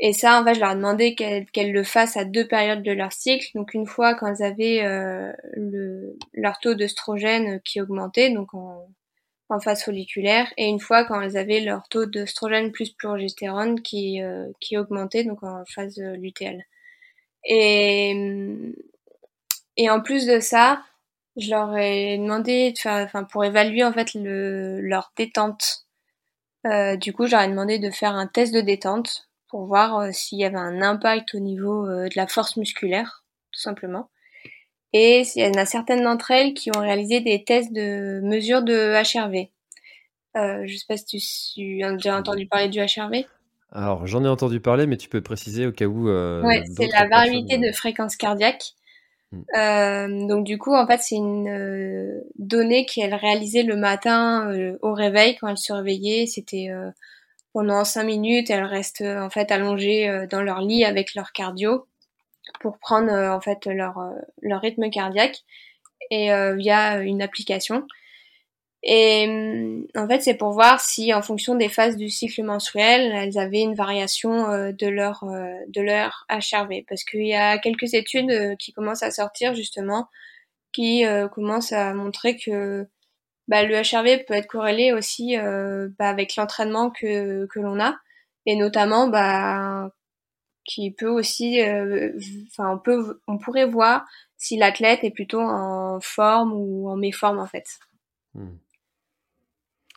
Et 0.00 0.12
ça, 0.12 0.40
en 0.40 0.44
fait, 0.44 0.54
je 0.54 0.60
leur 0.60 0.72
ai 0.72 0.76
demandé 0.76 1.14
qu'elles 1.14 1.72
le 1.72 1.84
fassent 1.84 2.16
à 2.16 2.24
deux 2.24 2.46
périodes 2.48 2.82
de 2.82 2.92
leur 2.92 3.12
cycle. 3.12 3.46
Donc 3.54 3.74
une 3.74 3.86
fois 3.86 4.14
quand 4.14 4.26
elles 4.26 4.42
avaient 4.42 4.84
euh, 4.84 5.32
le, 5.54 6.16
leur 6.32 6.58
taux 6.58 6.74
d'œstrogène 6.74 7.60
qui 7.64 7.80
augmentait, 7.80 8.30
donc 8.30 8.54
en, 8.54 8.88
en, 9.48 9.60
phase 9.60 9.84
folliculaire, 9.84 10.52
et 10.56 10.66
une 10.66 10.80
fois 10.80 11.04
quand 11.04 11.20
elles 11.20 11.36
avaient 11.36 11.60
leur 11.60 11.88
taux 11.88 12.06
d'œstrogène 12.06 12.72
plus 12.72 12.90
progestérone 12.90 13.80
qui, 13.82 14.20
euh, 14.22 14.48
qui 14.60 14.76
augmentait, 14.76 15.24
donc 15.24 15.42
en 15.44 15.64
phase 15.66 15.98
lutéale. 15.98 16.64
Et, 17.44 18.16
et 19.76 19.90
en 19.90 20.00
plus 20.00 20.26
de 20.26 20.40
ça, 20.40 20.82
je 21.36 21.50
leur 21.50 21.76
ai 21.76 22.18
demandé 22.18 22.74
enfin, 22.84 23.24
pour 23.24 23.44
évaluer 23.44 23.84
en 23.84 23.92
fait 23.92 24.14
le, 24.14 24.80
leur 24.80 25.12
détente. 25.16 25.83
Euh, 26.66 26.96
du 26.96 27.12
coup, 27.12 27.26
j'aurais 27.26 27.48
demandé 27.48 27.78
de 27.78 27.90
faire 27.90 28.14
un 28.14 28.26
test 28.26 28.54
de 28.54 28.60
détente 28.60 29.28
pour 29.54 29.66
voir 29.66 29.98
euh, 29.98 30.10
s'il 30.10 30.38
y 30.38 30.44
avait 30.44 30.56
un 30.56 30.82
impact 30.82 31.34
au 31.34 31.38
niveau 31.38 31.86
euh, 31.86 32.08
de 32.08 32.14
la 32.16 32.26
force 32.26 32.56
musculaire, 32.56 33.24
tout 33.52 33.60
simplement. 33.60 34.10
Et 34.92 35.22
il 35.36 35.44
y 35.44 35.46
en 35.46 35.60
a 35.60 35.64
certaines 35.64 36.02
d'entre 36.02 36.32
elles 36.32 36.54
qui 36.54 36.70
ont 36.76 36.80
réalisé 36.80 37.20
des 37.20 37.44
tests 37.44 37.72
de 37.72 38.20
mesure 38.24 38.62
de 38.62 38.94
HRV. 38.94 39.48
Euh, 40.36 40.64
je 40.66 40.76
sais 40.76 40.86
pas 40.88 40.96
si 40.96 41.52
tu, 41.54 41.84
as 41.84 41.92
déjà 41.92 42.18
entendu 42.18 42.46
parler 42.46 42.68
du 42.68 42.80
HRV. 42.80 43.26
Alors, 43.70 44.06
j'en 44.08 44.24
ai 44.24 44.28
entendu 44.28 44.58
parler, 44.60 44.86
mais 44.86 44.96
tu 44.96 45.08
peux 45.08 45.20
préciser 45.20 45.66
au 45.66 45.72
cas 45.72 45.86
où. 45.86 46.08
ouais, 46.08 46.64
c'est 46.76 46.88
la 46.88 47.06
variabilité 47.06 47.58
de 47.58 47.72
fréquence 47.72 48.16
cardiaque. 48.16 48.74
Mm. 49.32 49.42
Euh, 49.56 50.26
donc 50.26 50.44
du 50.44 50.58
coup, 50.58 50.74
en 50.74 50.86
fait, 50.86 51.00
c'est 51.00 51.16
une 51.16 51.48
euh, 51.48 52.20
donnée 52.36 52.86
qu'elle 52.86 53.14
réalisait 53.14 53.62
le 53.62 53.76
matin 53.76 54.50
euh, 54.50 54.78
au 54.82 54.92
réveil 54.92 55.36
quand 55.36 55.48
elle 55.48 55.58
se 55.58 55.72
réveillait. 55.72 56.26
C'était 56.26 56.68
pendant 57.52 57.84
cinq 57.84 58.04
minutes, 58.04 58.50
elles 58.50 58.64
restent 58.64 59.02
en 59.02 59.30
fait 59.30 59.52
allongées 59.52 60.26
dans 60.30 60.42
leur 60.42 60.60
lit 60.60 60.84
avec 60.84 61.14
leur 61.14 61.32
cardio 61.32 61.86
pour 62.60 62.78
prendre 62.78 63.12
en 63.12 63.40
fait 63.40 63.66
leur 63.66 63.96
leur 64.42 64.60
rythme 64.60 64.90
cardiaque 64.90 65.44
et 66.10 66.30
via 66.56 66.98
une 66.98 67.22
application. 67.22 67.86
Et 68.84 69.26
mm, 69.26 69.86
en 69.96 70.06
fait, 70.06 70.20
c'est 70.20 70.34
pour 70.34 70.52
voir 70.52 70.80
si, 70.80 71.14
en 71.14 71.22
fonction 71.22 71.54
des 71.54 71.68
phases 71.70 71.96
du 71.96 72.10
cycle 72.10 72.42
menstruel, 72.44 73.12
elles 73.14 73.38
avaient 73.38 73.62
une 73.62 73.74
variation 73.74 74.50
euh, 74.50 74.72
de 74.72 74.86
leur 74.86 75.24
euh, 75.24 75.54
de 75.68 75.80
leur 75.80 76.26
HRV. 76.30 76.84
Parce 76.88 77.02
qu'il 77.04 77.26
y 77.26 77.34
a 77.34 77.58
quelques 77.58 77.94
études 77.94 78.30
euh, 78.30 78.56
qui 78.56 78.72
commencent 78.72 79.02
à 79.02 79.10
sortir 79.10 79.54
justement, 79.54 80.08
qui 80.72 81.04
commencent 81.32 81.72
à 81.72 81.94
montrer 81.94 82.36
que 82.36 82.86
bah, 83.48 83.62
le 83.62 83.76
HRV 83.76 84.24
peut 84.26 84.34
être 84.34 84.48
corrélé 84.48 84.92
aussi 84.92 85.36
bah, 85.36 86.08
avec 86.08 86.36
l'entraînement 86.36 86.90
que 86.90 87.46
que 87.46 87.60
l'on 87.60 87.80
a, 87.80 87.96
et 88.46 88.56
notamment 88.56 89.08
bah 89.08 89.90
qui 90.64 90.90
peut 90.90 91.08
aussi, 91.08 91.60
enfin 91.62 92.72
on 92.74 92.78
peut 92.78 93.20
on 93.28 93.38
pourrait 93.38 93.66
voir 93.66 94.04
si 94.36 94.56
l'athlète 94.56 95.04
est 95.04 95.12
plutôt 95.12 95.42
en 95.42 96.00
forme 96.00 96.52
ou 96.54 96.88
en 96.90 96.96
méforme 96.96 97.38
en 97.38 97.46
fait. 97.46 97.66
Hmm. 98.34 98.56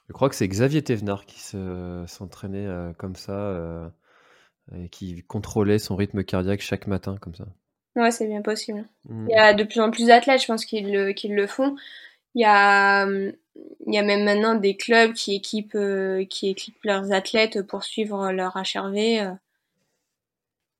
Je 0.07 0.13
crois 0.13 0.29
que 0.29 0.35
c'est 0.35 0.47
Xavier 0.47 0.81
Thévenard 0.81 1.25
qui 1.25 1.39
s'entraînait 1.39 2.65
euh, 2.65 2.93
comme 2.93 3.15
ça 3.15 3.33
euh, 3.33 3.89
et 4.73 4.89
qui 4.89 5.23
contrôlait 5.23 5.79
son 5.79 5.95
rythme 5.95 6.23
cardiaque 6.23 6.61
chaque 6.61 6.87
matin 6.87 7.17
comme 7.19 7.35
ça. 7.35 7.45
Ouais, 7.95 8.11
c'est 8.11 8.27
bien 8.27 8.41
possible. 8.41 8.85
Mmh. 9.05 9.27
Il 9.29 9.33
y 9.33 9.39
a 9.39 9.53
de 9.53 9.63
plus 9.63 9.81
en 9.81 9.91
plus 9.91 10.07
d'athlètes, 10.07 10.41
je 10.41 10.47
pense, 10.47 10.65
qui 10.65 10.81
le, 10.81 11.13
le 11.13 11.47
font. 11.47 11.75
Il 12.35 12.41
y 12.41 12.45
a, 12.45 13.05
il 13.07 13.93
y 13.93 13.97
a 13.97 14.03
même 14.03 14.23
maintenant 14.23 14.55
des 14.55 14.77
clubs 14.77 15.13
qui 15.13 15.35
équipent, 15.35 15.75
euh, 15.75 16.23
qui 16.25 16.49
équipent 16.49 16.83
leurs 16.83 17.11
athlètes 17.11 17.63
pour 17.63 17.83
suivre 17.83 18.31
leur 18.31 18.55
HRV, 18.55 19.35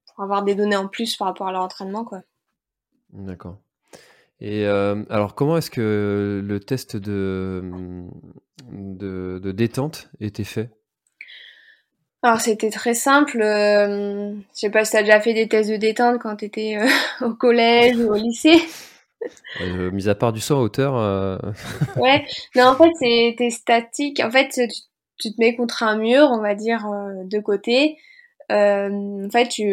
pour 0.07 0.23
avoir 0.23 0.43
des 0.43 0.55
données 0.55 0.75
en 0.75 0.87
plus 0.87 1.17
par 1.17 1.27
rapport 1.27 1.47
à 1.47 1.51
leur 1.51 1.63
entraînement, 1.63 2.05
quoi. 2.05 2.21
D'accord. 3.09 3.57
Et 4.39 4.65
euh, 4.65 5.03
alors, 5.09 5.35
comment 5.35 5.57
est-ce 5.57 5.71
que 5.71 6.41
le 6.43 6.59
test 6.59 6.95
de, 6.95 7.63
de, 8.71 9.39
de 9.41 9.51
détente 9.51 10.09
était 10.19 10.43
fait? 10.43 10.69
Alors, 12.23 12.41
c'était 12.41 12.69
très 12.69 12.93
simple. 12.93 13.41
Euh, 13.41 14.33
je 14.53 14.59
sais 14.59 14.69
pas 14.69 14.85
si 14.85 14.91
tu 14.91 14.97
as 14.97 15.03
déjà 15.03 15.19
fait 15.19 15.33
des 15.33 15.47
tests 15.47 15.69
de 15.69 15.77
détente 15.77 16.19
quand 16.19 16.35
tu 16.37 16.45
étais 16.45 16.77
euh, 16.77 16.87
au 17.25 17.33
collège 17.33 17.97
ou 17.97 18.11
au 18.11 18.15
lycée. 18.15 18.59
Euh, 19.61 19.91
mis 19.91 20.09
à 20.09 20.15
part 20.15 20.33
du 20.33 20.39
saut 20.39 20.55
à 20.55 20.59
hauteur. 20.59 20.93
ouais, 21.95 22.25
mais 22.55 22.63
en 22.63 22.75
fait, 22.75 22.91
c'était 22.99 23.49
statique. 23.49 24.19
En 24.19 24.29
fait, 24.29 24.49
tu, 24.49 24.67
tu, 25.19 25.33
te 25.33 25.39
mets 25.39 25.55
contre 25.55 25.83
un 25.83 25.97
mur, 25.97 26.29
on 26.31 26.41
va 26.41 26.53
dire, 26.53 26.85
de 27.23 27.39
côté. 27.39 27.97
En 28.49 29.29
fait, 29.31 29.49
tu 29.49 29.71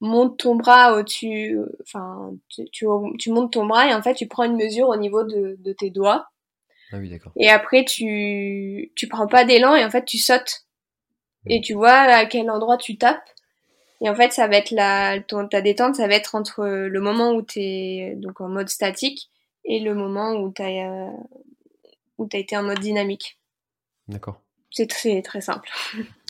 montes 0.00 0.38
ton 0.38 0.56
bras 0.56 0.96
au-dessus, 0.96 1.58
enfin, 1.82 2.32
tu, 2.48 2.64
tu, 2.70 3.30
montes 3.30 3.52
ton 3.52 3.66
bras 3.66 3.88
et 3.88 3.94
en 3.94 4.02
fait, 4.02 4.14
tu 4.14 4.26
prends 4.26 4.44
une 4.44 4.56
mesure 4.56 4.88
au 4.88 4.96
niveau 4.96 5.24
de, 5.24 5.56
de 5.58 5.72
tes 5.72 5.90
doigts. 5.90 6.28
Ah 6.92 6.98
oui, 6.98 7.08
d'accord. 7.08 7.32
Et 7.36 7.50
après, 7.50 7.84
tu, 7.84 8.92
tu 8.94 9.08
prends 9.08 9.26
pas 9.26 9.44
d'élan 9.44 9.74
et 9.74 9.84
en 9.84 9.90
fait, 9.90 10.04
tu 10.04 10.18
sautes. 10.18 10.66
Et 11.46 11.60
tu 11.60 11.74
vois 11.74 11.90
à 11.90 12.26
quel 12.26 12.50
endroit 12.50 12.76
tu 12.76 12.96
tapes. 12.96 13.28
Et 14.00 14.08
en 14.08 14.14
fait, 14.14 14.32
ça 14.32 14.48
va 14.48 14.56
être 14.56 14.70
la, 14.70 15.20
ton, 15.20 15.46
ta 15.46 15.60
détente, 15.60 15.96
ça 15.96 16.08
va 16.08 16.14
être 16.14 16.34
entre 16.34 16.64
le 16.64 17.00
moment 17.00 17.32
où 17.32 17.42
tu 17.42 17.60
es 17.60 18.14
donc 18.16 18.40
en 18.40 18.48
mode 18.48 18.68
statique 18.68 19.30
et 19.64 19.80
le 19.80 19.94
moment 19.94 20.34
où 20.34 20.52
tu 20.52 20.62
as, 20.62 20.90
euh, 20.90 21.10
où 22.18 22.28
as 22.32 22.38
été 22.38 22.56
en 22.56 22.64
mode 22.64 22.80
dynamique. 22.80 23.38
D'accord. 24.08 24.42
C'est 24.72 24.88
très, 24.88 25.20
très 25.20 25.42
simple. 25.42 25.68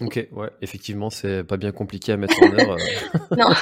Ok, 0.00 0.26
ouais, 0.32 0.50
effectivement, 0.61 1.11
c'est 1.11 1.44
pas 1.44 1.56
bien 1.56 1.70
compliqué 1.70 2.12
à 2.12 2.16
mettre 2.16 2.42
en 2.42 2.52
œuvre. 2.58 2.76
non. 3.37 3.54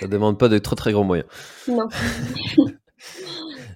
Ça 0.00 0.08
demande 0.08 0.38
pas 0.38 0.48
de 0.48 0.58
très 0.58 0.76
très 0.76 0.92
grands 0.92 1.04
moyens. 1.04 1.28
Non. 1.68 1.88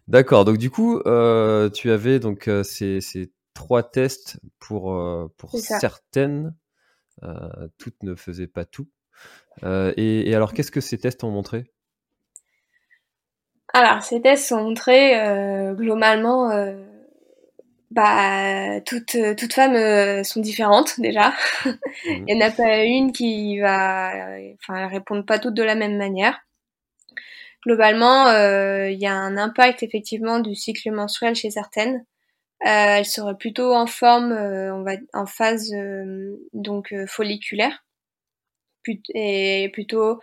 D'accord, 0.08 0.44
donc 0.44 0.58
du 0.58 0.70
coup, 0.70 0.98
euh, 1.06 1.70
tu 1.70 1.90
avais 1.90 2.18
donc 2.18 2.48
euh, 2.48 2.64
ces, 2.64 3.00
ces, 3.00 3.32
trois 3.54 3.84
tests 3.84 4.40
pour, 4.58 4.92
euh, 4.92 5.32
pour 5.38 5.50
certaines. 5.52 6.54
toutes 7.78 8.02
ne 8.02 8.16
faisaient 8.16 8.48
pas 8.48 8.64
tout. 8.64 8.88
Et, 9.64 10.28
et, 10.28 10.34
alors, 10.34 10.52
qu'est-ce 10.52 10.72
que 10.72 10.80
ces 10.80 10.98
tests 10.98 11.22
ont 11.22 11.30
montré? 11.30 11.70
Alors, 13.72 14.02
ces 14.02 14.20
tests 14.20 14.50
ont 14.50 14.64
montré 14.64 15.14
globalement 15.76 16.50
bah 17.92 18.80
toutes 18.86 19.16
toutes 19.36 19.52
femmes 19.52 19.74
euh, 19.74 20.24
sont 20.24 20.40
différentes 20.40 21.00
déjà. 21.00 21.32
Mhm. 21.64 21.78
Il 22.28 22.36
n'y 22.36 22.42
en 22.44 22.46
a 22.46 22.50
pas 22.50 22.84
une 22.84 23.12
qui 23.12 23.58
va, 23.60 24.12
enfin, 24.60 24.76
elles 24.78 24.92
répondent 24.92 25.26
pas 25.26 25.38
toutes 25.38 25.54
de 25.54 25.62
la 25.62 25.74
même 25.74 25.96
manière. 25.96 26.40
Globalement, 27.64 28.26
euh, 28.26 28.90
il 28.90 28.98
y 29.00 29.06
a 29.06 29.14
un 29.14 29.36
impact 29.36 29.82
effectivement 29.84 30.40
du 30.40 30.54
cycle 30.54 30.90
menstruel 30.90 31.36
chez 31.36 31.50
certaines. 31.50 32.04
Euh, 32.64 32.98
elles 32.98 33.06
seraient 33.06 33.36
plutôt 33.36 33.72
en 33.74 33.86
forme, 33.86 34.32
on 34.32 34.82
va 34.82 34.92
en 35.12 35.26
phase 35.26 35.72
donc 36.52 36.94
folliculaire, 37.06 37.84
et 39.14 39.70
plutôt 39.72 40.12
euh, 40.12 40.16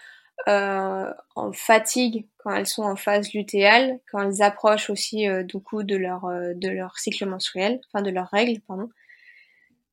en 0.48 1.52
fatigue 1.54 2.26
quand 2.40 2.56
elles 2.56 2.68
sont 2.68 2.84
en 2.84 2.96
phase 2.96 3.34
lutéale, 3.34 4.00
quand 4.12 4.22
elles 4.22 4.42
approchent 4.42 4.90
aussi 4.90 5.28
euh, 5.28 5.44
du 5.44 5.60
coup 5.60 5.84
de 5.84 5.96
leur 5.96 6.26
euh, 6.26 6.54
de 6.56 6.70
leur 6.70 6.98
cycle 6.98 7.26
menstruel, 7.26 7.82
enfin 7.88 8.02
de 8.02 8.10
leurs 8.10 8.30
règles, 8.30 8.62
pardon. 8.62 8.90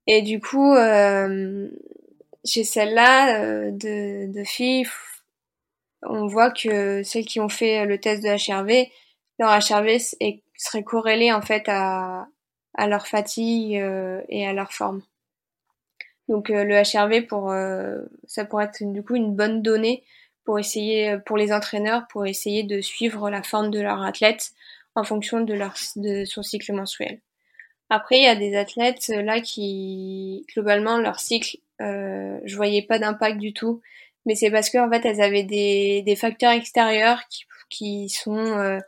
Et 0.06 0.22
du 0.22 0.40
coup, 0.40 0.72
euh, 0.74 1.68
chez 2.44 2.62
celles-là 2.62 3.70
de, 3.72 4.32
de 4.32 4.44
filles, 4.44 4.86
on 6.02 6.28
voit 6.28 6.52
que 6.52 7.02
celles 7.02 7.24
qui 7.24 7.40
ont 7.40 7.48
fait 7.48 7.84
le 7.84 7.98
test 7.98 8.22
de 8.22 8.28
HRV, 8.28 8.88
leur 9.40 9.50
HRV 9.50 9.98
serait 10.56 10.84
corrélé 10.84 11.32
en 11.32 11.42
fait 11.42 11.64
à, 11.66 12.28
à 12.74 12.86
leur 12.86 13.08
fatigue 13.08 13.72
et 14.28 14.46
à 14.46 14.52
leur 14.52 14.72
forme. 14.72 15.02
Donc 16.28 16.50
le 16.50 16.82
HRV 16.82 17.26
pour 17.26 17.52
ça 18.28 18.44
pourrait 18.44 18.66
être 18.66 18.92
du 18.92 19.02
coup 19.02 19.16
une 19.16 19.34
bonne 19.34 19.62
donnée 19.62 20.04
pour 20.46 20.58
essayer, 20.58 21.10
euh, 21.10 21.18
pour 21.18 21.36
les 21.36 21.52
entraîneurs, 21.52 22.06
pour 22.08 22.26
essayer 22.26 22.62
de 22.62 22.80
suivre 22.80 23.28
la 23.28 23.42
forme 23.42 23.70
de 23.70 23.80
leur 23.80 24.02
athlète 24.02 24.52
en 24.94 25.04
fonction 25.04 25.40
de 25.42 25.52
leur, 25.54 25.74
de 25.96 26.24
son 26.24 26.42
cycle 26.42 26.72
mensuel. 26.72 27.20
Après, 27.90 28.16
il 28.18 28.24
y 28.24 28.26
a 28.26 28.34
des 28.34 28.56
athlètes 28.56 29.10
euh, 29.10 29.22
là 29.22 29.40
qui, 29.40 30.44
globalement, 30.54 30.98
leur 30.98 31.20
cycle, 31.20 31.58
euh, 31.80 32.38
je 32.44 32.56
voyais 32.56 32.82
pas 32.82 32.98
d'impact 32.98 33.38
du 33.38 33.52
tout, 33.52 33.80
mais 34.24 34.34
c'est 34.34 34.50
parce 34.50 34.70
qu'en 34.70 34.90
fait, 34.90 35.04
elles 35.04 35.20
avaient 35.20 35.44
des, 35.44 36.02
des 36.02 36.16
facteurs 36.16 36.52
extérieurs 36.52 37.20
qui, 37.30 37.44
qui 37.70 38.08
sont 38.08 38.36
euh, 38.36 38.80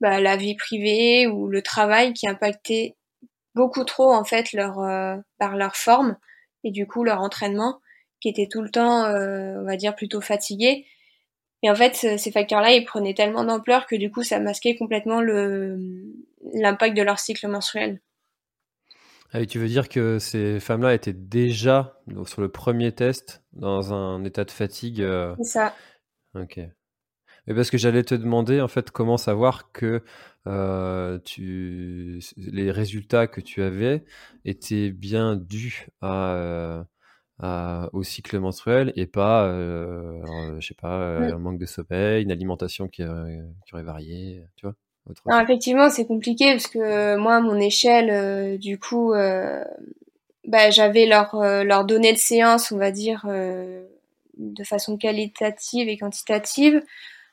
bah, 0.00 0.20
la 0.20 0.36
vie 0.36 0.54
privée 0.54 1.26
ou 1.26 1.48
le 1.48 1.62
travail 1.62 2.12
qui 2.12 2.28
impactaient 2.28 2.94
beaucoup 3.54 3.84
trop 3.84 4.12
en 4.12 4.24
fait 4.24 4.52
leur 4.52 4.76
par 5.38 5.56
leur 5.56 5.76
forme 5.76 6.16
et 6.64 6.72
du 6.72 6.88
coup 6.88 7.04
leur 7.04 7.20
entraînement 7.20 7.78
qui 8.20 8.28
était 8.28 8.48
tout 8.50 8.62
le 8.62 8.70
temps, 8.70 9.04
on 9.04 9.64
va 9.64 9.76
dire, 9.76 9.94
plutôt 9.94 10.20
fatigué 10.20 10.86
et 11.64 11.70
en 11.70 11.74
fait, 11.74 11.94
ces 11.94 12.30
facteurs-là, 12.30 12.74
ils 12.74 12.84
prenaient 12.84 13.14
tellement 13.14 13.42
d'ampleur 13.42 13.86
que 13.86 13.96
du 13.96 14.10
coup, 14.10 14.22
ça 14.22 14.38
masquait 14.38 14.76
complètement 14.76 15.22
l'impact 15.22 16.94
de 16.94 17.00
leur 17.02 17.18
cycle 17.18 17.48
menstruel. 17.48 18.02
Ah 19.32 19.40
et 19.40 19.46
tu 19.46 19.58
veux 19.58 19.66
dire 19.66 19.88
que 19.88 20.18
ces 20.18 20.60
femmes-là 20.60 20.92
étaient 20.92 21.14
déjà, 21.14 21.98
sur 22.26 22.42
le 22.42 22.50
premier 22.50 22.92
test, 22.92 23.42
dans 23.54 23.94
un 23.94 24.22
état 24.24 24.44
de 24.44 24.50
fatigue 24.50 25.00
euh, 25.00 25.34
C'est 25.38 25.44
ça. 25.44 25.74
Ok. 26.34 26.60
Mais 27.46 27.54
parce 27.54 27.70
que 27.70 27.78
j'allais 27.78 28.04
te 28.04 28.14
demander, 28.14 28.60
en 28.60 28.68
fait, 28.68 28.90
comment 28.90 29.16
savoir 29.16 29.72
que 29.72 30.04
euh, 30.46 31.18
tu... 31.24 32.20
les 32.36 32.70
résultats 32.72 33.26
que 33.26 33.40
tu 33.40 33.62
avais 33.62 34.04
étaient 34.44 34.90
bien 34.90 35.34
dus 35.34 35.86
à, 36.02 36.84
euh, 37.42 37.88
au 37.92 38.02
cycle 38.02 38.38
menstruel 38.38 38.92
et 38.96 39.06
pas, 39.06 39.46
euh, 39.46 40.22
je 40.60 40.66
sais 40.68 40.74
pas, 40.74 41.18
mmh. 41.18 41.34
un 41.34 41.38
manque 41.38 41.58
de 41.58 41.66
sommeil, 41.66 42.22
une 42.22 42.30
alimentation 42.30 42.88
qui, 42.88 43.02
qui 43.66 43.74
aurait 43.74 43.82
varié, 43.82 44.42
tu 44.56 44.66
vois 44.66 44.74
non, 45.26 45.38
effectivement, 45.38 45.90
c'est 45.90 46.06
compliqué 46.06 46.52
parce 46.52 46.66
que 46.66 47.16
moi, 47.16 47.34
à 47.34 47.40
mon 47.40 47.60
échelle, 47.60 48.58
du 48.58 48.78
coup, 48.78 49.12
bah, 49.12 50.70
j'avais 50.70 51.04
leur, 51.04 51.36
leur 51.36 51.84
données 51.84 52.14
de 52.14 52.18
séance, 52.18 52.72
on 52.72 52.78
va 52.78 52.90
dire, 52.90 53.26
de 53.26 54.64
façon 54.64 54.96
qualitative 54.96 55.90
et 55.90 55.98
quantitative. 55.98 56.80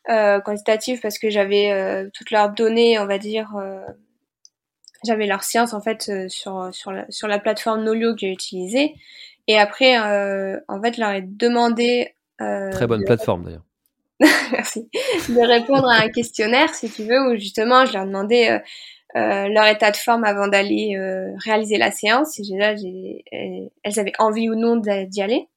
quantitative 0.05 0.99
parce 0.99 1.17
que 1.17 1.29
j'avais 1.29 2.09
toutes 2.13 2.31
leurs 2.31 2.49
données, 2.49 2.99
on 2.99 3.05
va 3.05 3.17
dire, 3.17 3.55
j'avais 5.03 5.25
leur 5.25 5.43
science 5.43 5.73
en 5.73 5.81
fait 5.81 6.09
euh, 6.09 6.29
sur 6.29 6.69
sur 6.73 6.91
la, 6.91 7.05
sur 7.09 7.27
la 7.27 7.39
plateforme 7.39 7.83
Nolio 7.83 8.13
que 8.13 8.21
j'ai 8.21 8.31
utilisée 8.31 8.95
et 9.47 9.57
après 9.57 9.99
euh, 9.99 10.59
en 10.67 10.81
fait 10.81 10.95
je 10.95 11.01
leur 11.01 11.11
ai 11.11 11.21
demandé 11.21 12.15
euh, 12.41 12.71
très 12.71 12.87
bonne 12.87 13.03
plateforme 13.03 13.43
d'ailleurs. 13.43 13.65
Merci. 14.51 14.87
De 15.29 15.47
répondre 15.47 15.89
à 15.89 16.03
un 16.03 16.09
questionnaire 16.09 16.73
si 16.73 16.89
tu 16.89 17.03
veux 17.03 17.19
où 17.29 17.35
justement 17.35 17.85
je 17.85 17.93
leur 17.93 18.05
demandais 18.05 18.51
euh, 18.51 19.47
leur 19.47 19.65
état 19.65 19.91
de 19.91 19.97
forme 19.97 20.23
avant 20.23 20.47
d'aller 20.47 20.95
réaliser 21.43 21.77
la 21.77 21.91
séance. 21.91 22.33
Si 22.33 22.43
déjà 22.49 22.75
j'ai 22.75 23.23
elles 23.31 23.99
avaient 23.99 24.13
envie 24.19 24.49
ou 24.49 24.55
non 24.55 24.75
d'y 24.75 25.21
aller. 25.21 25.47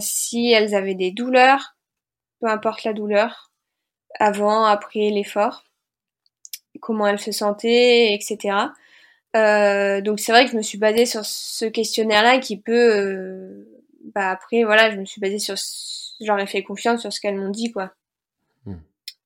Si 0.00 0.52
elles 0.52 0.74
avaient 0.74 0.94
des 0.94 1.10
douleurs 1.10 1.74
peu 2.40 2.48
importe 2.48 2.84
la 2.84 2.92
douleur 2.92 3.50
avant 4.20 4.64
après 4.64 5.10
l'effort 5.10 5.64
comment 6.80 7.06
elle 7.06 7.18
se 7.18 7.32
sentait, 7.32 8.12
etc. 8.14 8.56
Euh, 9.34 10.00
donc 10.00 10.20
c'est 10.20 10.32
vrai 10.32 10.44
que 10.44 10.52
je 10.52 10.56
me 10.56 10.62
suis 10.62 10.78
basée 10.78 11.06
sur 11.06 11.24
ce 11.24 11.64
questionnaire-là 11.64 12.38
qui 12.38 12.60
peut, 12.60 12.96
euh, 12.96 13.82
bah 14.14 14.30
après 14.30 14.62
voilà, 14.64 14.90
je 14.92 14.96
me 14.96 15.04
suis 15.04 15.20
basée 15.20 15.40
sur, 15.40 15.56
j'aurais 16.20 16.46
fait 16.46 16.62
confiance 16.62 17.00
sur 17.00 17.12
ce 17.12 17.20
qu'elles 17.20 17.36
m'ont 17.36 17.50
dit 17.50 17.72
quoi. 17.72 17.92
Hmm. 18.64 18.76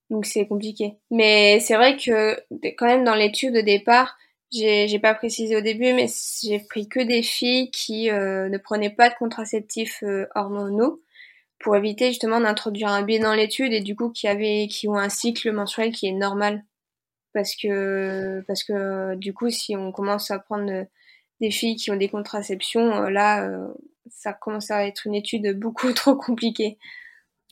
Donc 0.09 0.25
c'est 0.25 0.47
compliqué. 0.47 0.97
Mais 1.11 1.59
c'est 1.59 1.75
vrai 1.75 1.95
que 1.95 2.39
quand 2.77 2.87
même 2.87 3.03
dans 3.03 3.15
l'étude 3.15 3.53
de 3.53 3.61
départ, 3.61 4.17
j'ai, 4.51 4.97
pas 4.97 5.13
précisé 5.13 5.55
au 5.55 5.61
début, 5.61 5.93
mais 5.93 6.07
j'ai 6.41 6.59
pris 6.59 6.89
que 6.89 6.99
des 6.99 7.21
filles 7.21 7.69
qui 7.69 8.09
euh, 8.09 8.49
ne 8.49 8.57
prenaient 8.57 8.89
pas 8.89 9.09
de 9.09 9.15
contraceptifs 9.15 10.03
hormonaux 10.33 11.03
pour 11.59 11.75
éviter 11.75 12.07
justement 12.07 12.39
d'introduire 12.41 12.87
un 12.87 13.03
biais 13.03 13.19
dans 13.19 13.35
l'étude 13.35 13.73
et 13.73 13.81
du 13.81 13.95
coup 13.95 14.09
qui 14.09 14.27
avaient, 14.27 14.67
qui 14.67 14.87
ont 14.87 14.95
un 14.95 15.09
cycle 15.09 15.51
menstruel 15.51 15.91
qui 15.91 16.07
est 16.07 16.13
normal 16.13 16.63
parce 17.33 17.55
que 17.55 18.41
parce 18.47 18.63
que 18.63 19.15
du 19.15 19.33
coup 19.33 19.49
si 19.49 19.75
on 19.75 19.91
commence 19.91 20.31
à 20.31 20.39
prendre 20.39 20.85
des 21.39 21.51
filles 21.51 21.75
qui 21.75 21.91
ont 21.91 21.95
des 21.95 22.09
contraceptions 22.09 23.03
euh, 23.03 23.09
là 23.09 23.47
euh, 23.47 23.67
ça 24.09 24.33
commence 24.33 24.71
à 24.71 24.87
être 24.87 25.05
une 25.05 25.15
étude 25.15 25.57
beaucoup 25.57 25.91
trop 25.93 26.15
compliquée 26.15 26.77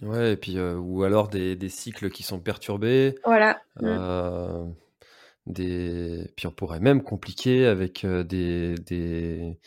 ouais 0.01 0.33
et 0.33 0.37
puis 0.37 0.57
euh, 0.57 0.75
ou 0.75 1.03
alors 1.03 1.27
des, 1.27 1.55
des, 1.55 1.69
cycles 1.69 2.09
qui 2.09 2.23
sont 2.23 2.39
perturbés 2.39 3.15
voilà 3.23 3.61
des 5.45 6.29
puis 6.35 6.47
on 6.47 6.51
pourrait 6.51 6.81
même 6.81 7.01
compliquer 7.01 7.67
avec 7.67 8.05
des, 8.05 8.75
des 8.85 9.57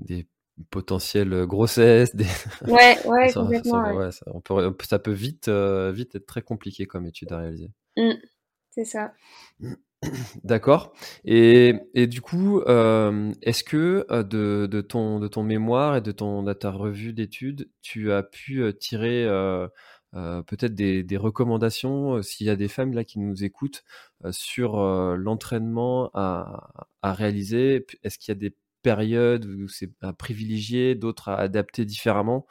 des 0.00 0.26
potentielles 0.70 1.46
grossesses 1.46 2.16
des 2.16 2.24
ouais 2.66 2.98
ouais 3.06 3.32
complètement 3.32 3.94
ouais. 3.94 4.10
ça, 4.10 4.26
on 4.34 4.40
peut, 4.40 4.74
ça 4.82 4.98
peut 4.98 5.12
vite 5.12 5.48
vite 5.48 6.16
être 6.16 6.26
très 6.26 6.42
compliqué 6.42 6.86
comme 6.86 7.06
étude 7.06 7.30
à 7.30 7.38
réaliser 7.38 7.70
mm. 7.96 8.14
C'est 8.70 8.84
ça. 8.84 9.12
D'accord. 10.44 10.92
Et, 11.24 11.74
du 12.06 12.20
coup, 12.20 12.60
euh, 12.60 13.32
est-ce 13.42 13.64
que 13.64 14.06
euh, 14.10 14.22
de, 14.22 14.80
ton, 14.80 15.42
mémoire 15.42 15.96
et 15.96 16.00
de, 16.00 16.12
ton, 16.12 16.44
ta 16.54 16.70
revue 16.70 17.12
d'études, 17.12 17.68
tu 17.82 18.12
as 18.12 18.22
pu 18.22 18.62
euh, 18.62 18.72
tirer 18.72 19.26
peut-être 20.46 20.74
des, 20.74 21.16
recommandations 21.16 22.22
s'il 22.22 22.46
y 22.46 22.50
a 22.50 22.56
des 22.56 22.68
femmes 22.68 22.92
là 22.94 23.04
qui 23.04 23.18
nous 23.18 23.44
écoutent 23.44 23.84
sur 24.30 24.78
l'entraînement 25.16 26.10
à, 26.14 26.86
à, 27.02 27.12
réaliser? 27.12 27.86
Est-ce 28.04 28.18
qu'il 28.18 28.32
y 28.32 28.36
a 28.36 28.40
des 28.40 28.54
périodes 28.82 29.46
où 29.46 29.68
c'est 29.68 29.90
à 30.00 30.12
privilégier, 30.12 30.94
d'autres 30.94 31.28
à 31.28 31.36
adapter 31.36 31.84
différemment? 31.84 32.46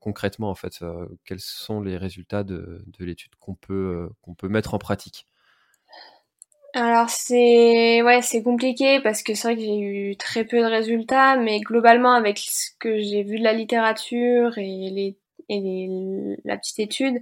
Concrètement, 0.00 0.50
en 0.50 0.54
fait, 0.54 0.82
euh, 0.82 1.06
quels 1.24 1.40
sont 1.40 1.80
les 1.80 1.96
résultats 1.96 2.44
de, 2.44 2.82
de 2.86 3.04
l'étude 3.04 3.34
qu'on 3.36 3.54
peut, 3.54 3.74
euh, 3.74 4.08
qu'on 4.22 4.34
peut 4.34 4.48
mettre 4.48 4.74
en 4.74 4.78
pratique? 4.78 5.26
Alors 6.76 7.08
c'est 7.08 8.02
ouais 8.02 8.20
c'est 8.20 8.42
compliqué 8.42 8.98
parce 9.00 9.22
que 9.22 9.34
c'est 9.34 9.46
vrai 9.46 9.54
que 9.54 9.62
j'ai 9.62 9.78
eu 9.78 10.16
très 10.16 10.44
peu 10.44 10.58
de 10.58 10.64
résultats, 10.64 11.36
mais 11.36 11.60
globalement 11.60 12.14
avec 12.14 12.38
ce 12.38 12.70
que 12.80 12.98
j'ai 12.98 13.22
vu 13.22 13.38
de 13.38 13.44
la 13.44 13.52
littérature 13.52 14.58
et 14.58 14.90
les 14.90 15.16
et 15.48 15.60
les, 15.60 16.36
la 16.44 16.56
petite 16.56 16.80
étude, 16.80 17.20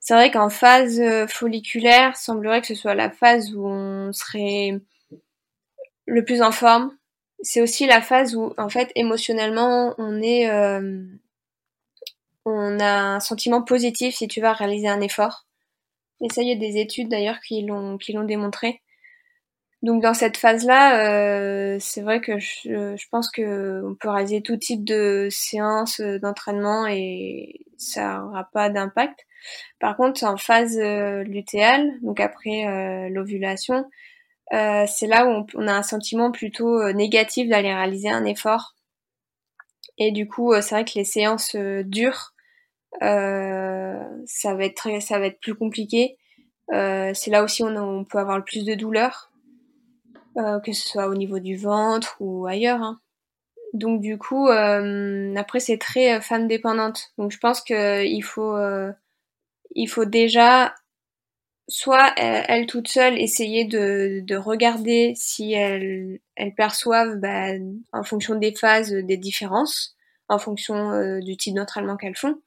c'est 0.00 0.14
vrai 0.14 0.32
qu'en 0.32 0.48
phase 0.48 1.00
folliculaire, 1.28 2.16
semblerait 2.16 2.60
que 2.60 2.66
ce 2.66 2.74
soit 2.74 2.96
la 2.96 3.10
phase 3.10 3.54
où 3.54 3.68
on 3.68 4.12
serait 4.12 4.80
le 6.06 6.24
plus 6.24 6.42
en 6.42 6.50
forme. 6.50 6.96
C'est 7.42 7.60
aussi 7.60 7.86
la 7.86 8.00
phase 8.00 8.36
où 8.36 8.52
en 8.56 8.68
fait 8.68 8.92
émotionnellement 8.94 9.94
on 9.98 10.20
est 10.22 10.48
euh, 10.50 11.02
on 12.44 12.80
a 12.80 13.14
un 13.16 13.20
sentiment 13.20 13.62
positif 13.62 14.16
si 14.16 14.28
tu 14.28 14.40
vas 14.40 14.52
réaliser 14.52 14.88
un 14.88 15.00
effort. 15.00 15.46
Et 16.20 16.28
ça, 16.32 16.42
il 16.42 16.48
y 16.48 16.52
a 16.52 16.56
des 16.56 16.78
études 16.78 17.08
d'ailleurs 17.08 17.40
qui 17.40 17.62
l'ont 17.64 17.98
qui 17.98 18.12
l'ont 18.12 18.24
démontré. 18.24 18.80
Donc 19.82 20.00
dans 20.00 20.14
cette 20.14 20.36
phase-là, 20.36 21.74
euh, 21.74 21.76
c'est 21.80 22.02
vrai 22.02 22.20
que 22.20 22.38
je, 22.38 22.94
je 22.96 23.08
pense 23.10 23.30
que 23.30 23.82
on 23.84 23.96
peut 23.96 24.08
réaliser 24.10 24.40
tout 24.40 24.56
type 24.56 24.84
de 24.84 25.26
séances 25.30 25.98
euh, 26.00 26.20
d'entraînement 26.20 26.86
et 26.86 27.66
ça 27.78 28.18
n'aura 28.18 28.48
pas 28.52 28.70
d'impact. 28.70 29.26
Par 29.80 29.96
contre, 29.96 30.22
en 30.22 30.36
phase 30.36 30.78
euh, 30.78 31.24
donc 32.02 32.20
après 32.20 32.66
euh, 32.68 33.08
l'ovulation, 33.08 33.84
c'est 34.50 35.06
là 35.08 35.26
où 35.26 35.46
on, 35.54 35.66
a 35.66 35.72
un 35.72 35.82
sentiment 35.82 36.30
plutôt 36.30 36.92
négatif 36.92 37.48
d'aller 37.48 37.74
réaliser 37.74 38.10
un 38.10 38.24
effort. 38.24 38.74
Et 39.98 40.12
du 40.12 40.28
coup, 40.28 40.52
c'est 40.60 40.74
vrai 40.74 40.84
que 40.84 40.92
les 40.94 41.04
séances 41.04 41.56
durent 41.56 42.31
euh, 43.00 44.04
ça 44.26 44.54
va 44.54 44.64
être 44.64 44.76
très, 44.76 45.00
ça 45.00 45.18
va 45.18 45.26
être 45.26 45.40
plus 45.40 45.54
compliqué. 45.54 46.18
Euh, 46.72 47.12
c'est 47.14 47.30
là 47.30 47.42
aussi 47.42 47.62
où 47.62 47.66
on, 47.66 48.04
peut 48.04 48.18
avoir 48.18 48.38
le 48.38 48.44
plus 48.44 48.64
de 48.64 48.74
douleur, 48.74 49.32
euh, 50.36 50.60
que 50.60 50.72
ce 50.72 50.88
soit 50.88 51.08
au 51.08 51.14
niveau 51.14 51.38
du 51.38 51.56
ventre 51.56 52.16
ou 52.20 52.46
ailleurs. 52.46 52.82
Hein. 52.82 53.00
Donc 53.72 54.00
du 54.00 54.18
coup, 54.18 54.48
après 54.48 55.60
c'est 55.60 55.78
très 55.78 56.20
femme 56.20 56.46
dépendante. 56.46 57.12
Donc 57.16 57.32
je 57.32 57.38
pense 57.38 57.62
que 57.62 58.04
il 58.04 58.20
faut, 58.20 58.58
il 59.74 59.86
faut 59.86 60.04
déjà 60.04 60.74
soit 61.68 62.12
elle, 62.18 62.66
toute 62.66 62.88
seule 62.88 63.18
essayer 63.18 63.64
de, 63.64 64.20
de 64.24 64.36
regarder 64.36 65.14
si 65.16 65.54
elle, 65.54 66.20
elle 66.36 66.54
perçoivent 66.54 67.16
bah, 67.16 67.52
en 67.92 68.04
fonction 68.04 68.34
des 68.34 68.54
phases 68.54 68.92
des 68.92 69.16
différences, 69.16 69.96
en 70.28 70.38
fonction 70.38 71.18
du 71.20 71.38
type 71.38 71.54
d'entraînement 71.54 71.96
qu'elles 71.96 72.16
font. 72.16 72.38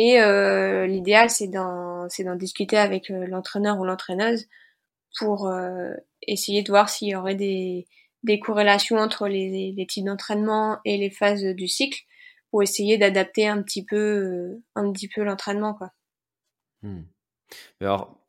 Et 0.00 0.20
euh, 0.20 0.86
l'idéal, 0.86 1.28
c'est 1.28 1.48
d'en, 1.48 2.06
d'en 2.06 2.36
discuter 2.36 2.78
avec 2.78 3.10
euh, 3.10 3.26
l'entraîneur 3.26 3.80
ou 3.80 3.84
l'entraîneuse 3.84 4.46
pour 5.18 5.48
euh, 5.48 5.90
essayer 6.22 6.62
de 6.62 6.70
voir 6.70 6.88
s'il 6.88 7.08
y 7.08 7.16
aurait 7.16 7.34
des, 7.34 7.88
des 8.22 8.38
corrélations 8.38 8.98
entre 8.98 9.26
les, 9.26 9.74
les 9.76 9.86
types 9.88 10.04
d'entraînement 10.04 10.78
et 10.84 10.98
les 10.98 11.10
phases 11.10 11.42
du 11.42 11.66
cycle 11.66 12.00
pour 12.52 12.62
essayer 12.62 12.96
d'adapter 12.96 13.48
un 13.48 13.60
petit 13.60 13.84
peu, 13.84 14.60
un 14.76 14.92
petit 14.92 15.08
peu 15.08 15.24
l'entraînement, 15.24 15.74
quoi. 15.74 15.90
Hmm. 16.82 17.02
alors, 17.80 18.20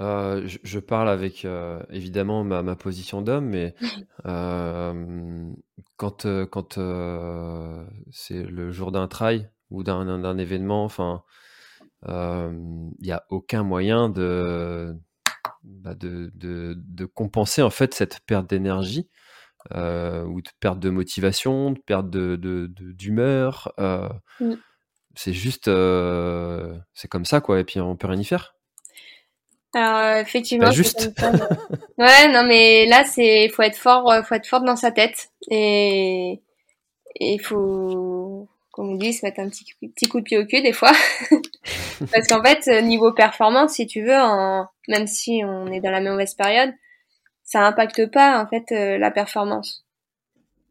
euh, 0.00 0.42
je, 0.48 0.58
je, 0.64 0.80
parle 0.80 1.08
avec 1.08 1.44
euh, 1.44 1.80
évidemment 1.90 2.42
ma, 2.42 2.64
ma, 2.64 2.74
position 2.74 3.22
d'homme, 3.22 3.46
mais 3.46 3.76
euh, 4.26 5.52
quand, 5.96 6.26
quand 6.50 6.80
c'est 8.10 8.42
le 8.42 8.72
jour 8.72 8.90
d'un 8.90 9.06
trail, 9.06 9.48
ou 9.72 9.82
d'un 9.82 10.38
événement. 10.38 10.84
Enfin, 10.84 11.22
il 12.06 12.94
n'y 13.00 13.12
a 13.12 13.24
aucun 13.30 13.62
moyen 13.62 14.08
de, 14.08 14.96
bah 15.64 15.94
de, 15.94 16.30
de, 16.34 16.74
de, 16.76 17.04
compenser 17.04 17.62
en 17.62 17.70
fait 17.70 17.94
cette 17.94 18.20
perte 18.26 18.50
d'énergie 18.50 19.08
euh, 19.74 20.24
ou 20.24 20.42
de 20.42 20.50
perte 20.58 20.80
de 20.80 20.90
motivation, 20.90 21.70
de 21.70 21.78
perte 21.78 22.10
de 22.10 22.36
d'humeur. 22.76 23.72
Euh, 23.78 24.08
mmh. 24.40 24.54
C'est 25.14 25.32
juste, 25.32 25.68
euh, 25.68 26.74
c'est 26.94 27.08
comme 27.08 27.24
ça 27.24 27.40
quoi. 27.40 27.60
Et 27.60 27.64
puis 27.64 27.80
on 27.80 27.96
peut 27.96 28.08
rien 28.08 28.20
y 28.20 28.24
faire. 28.24 28.56
Alors 29.74 30.18
effectivement, 30.18 30.66
bah, 30.66 30.72
juste. 30.72 31.12
ouais, 31.98 32.32
non 32.32 32.44
mais 32.44 32.86
là 32.86 33.04
c'est, 33.04 33.48
faut 33.50 33.62
être 33.62 33.76
fort, 33.76 34.12
faut 34.26 34.34
être 34.34 34.48
fort 34.48 34.64
dans 34.64 34.76
sa 34.76 34.90
tête 34.90 35.30
et 35.48 36.42
il 37.20 37.40
faut 37.40 38.48
comme 38.72 38.88
on 38.88 38.94
dit, 38.96 39.12
se 39.12 39.24
mettre 39.24 39.38
un 39.38 39.48
petit, 39.48 39.66
petit 39.80 40.08
coup 40.08 40.20
de 40.20 40.24
pied 40.24 40.38
au 40.38 40.46
cul 40.46 40.62
des 40.62 40.72
fois. 40.72 40.92
Parce 42.10 42.26
qu'en 42.26 42.42
fait, 42.42 42.66
euh, 42.68 42.80
niveau 42.80 43.12
performance, 43.12 43.74
si 43.74 43.86
tu 43.86 44.02
veux, 44.02 44.16
en, 44.16 44.66
même 44.88 45.06
si 45.06 45.42
on 45.44 45.70
est 45.70 45.80
dans 45.80 45.90
la 45.90 46.00
mauvaise 46.00 46.34
période, 46.34 46.72
ça 47.44 47.66
impacte 47.66 48.10
pas 48.10 48.42
en 48.42 48.46
fait 48.46 48.72
euh, 48.72 48.98
la 48.98 49.10
performance. 49.10 49.84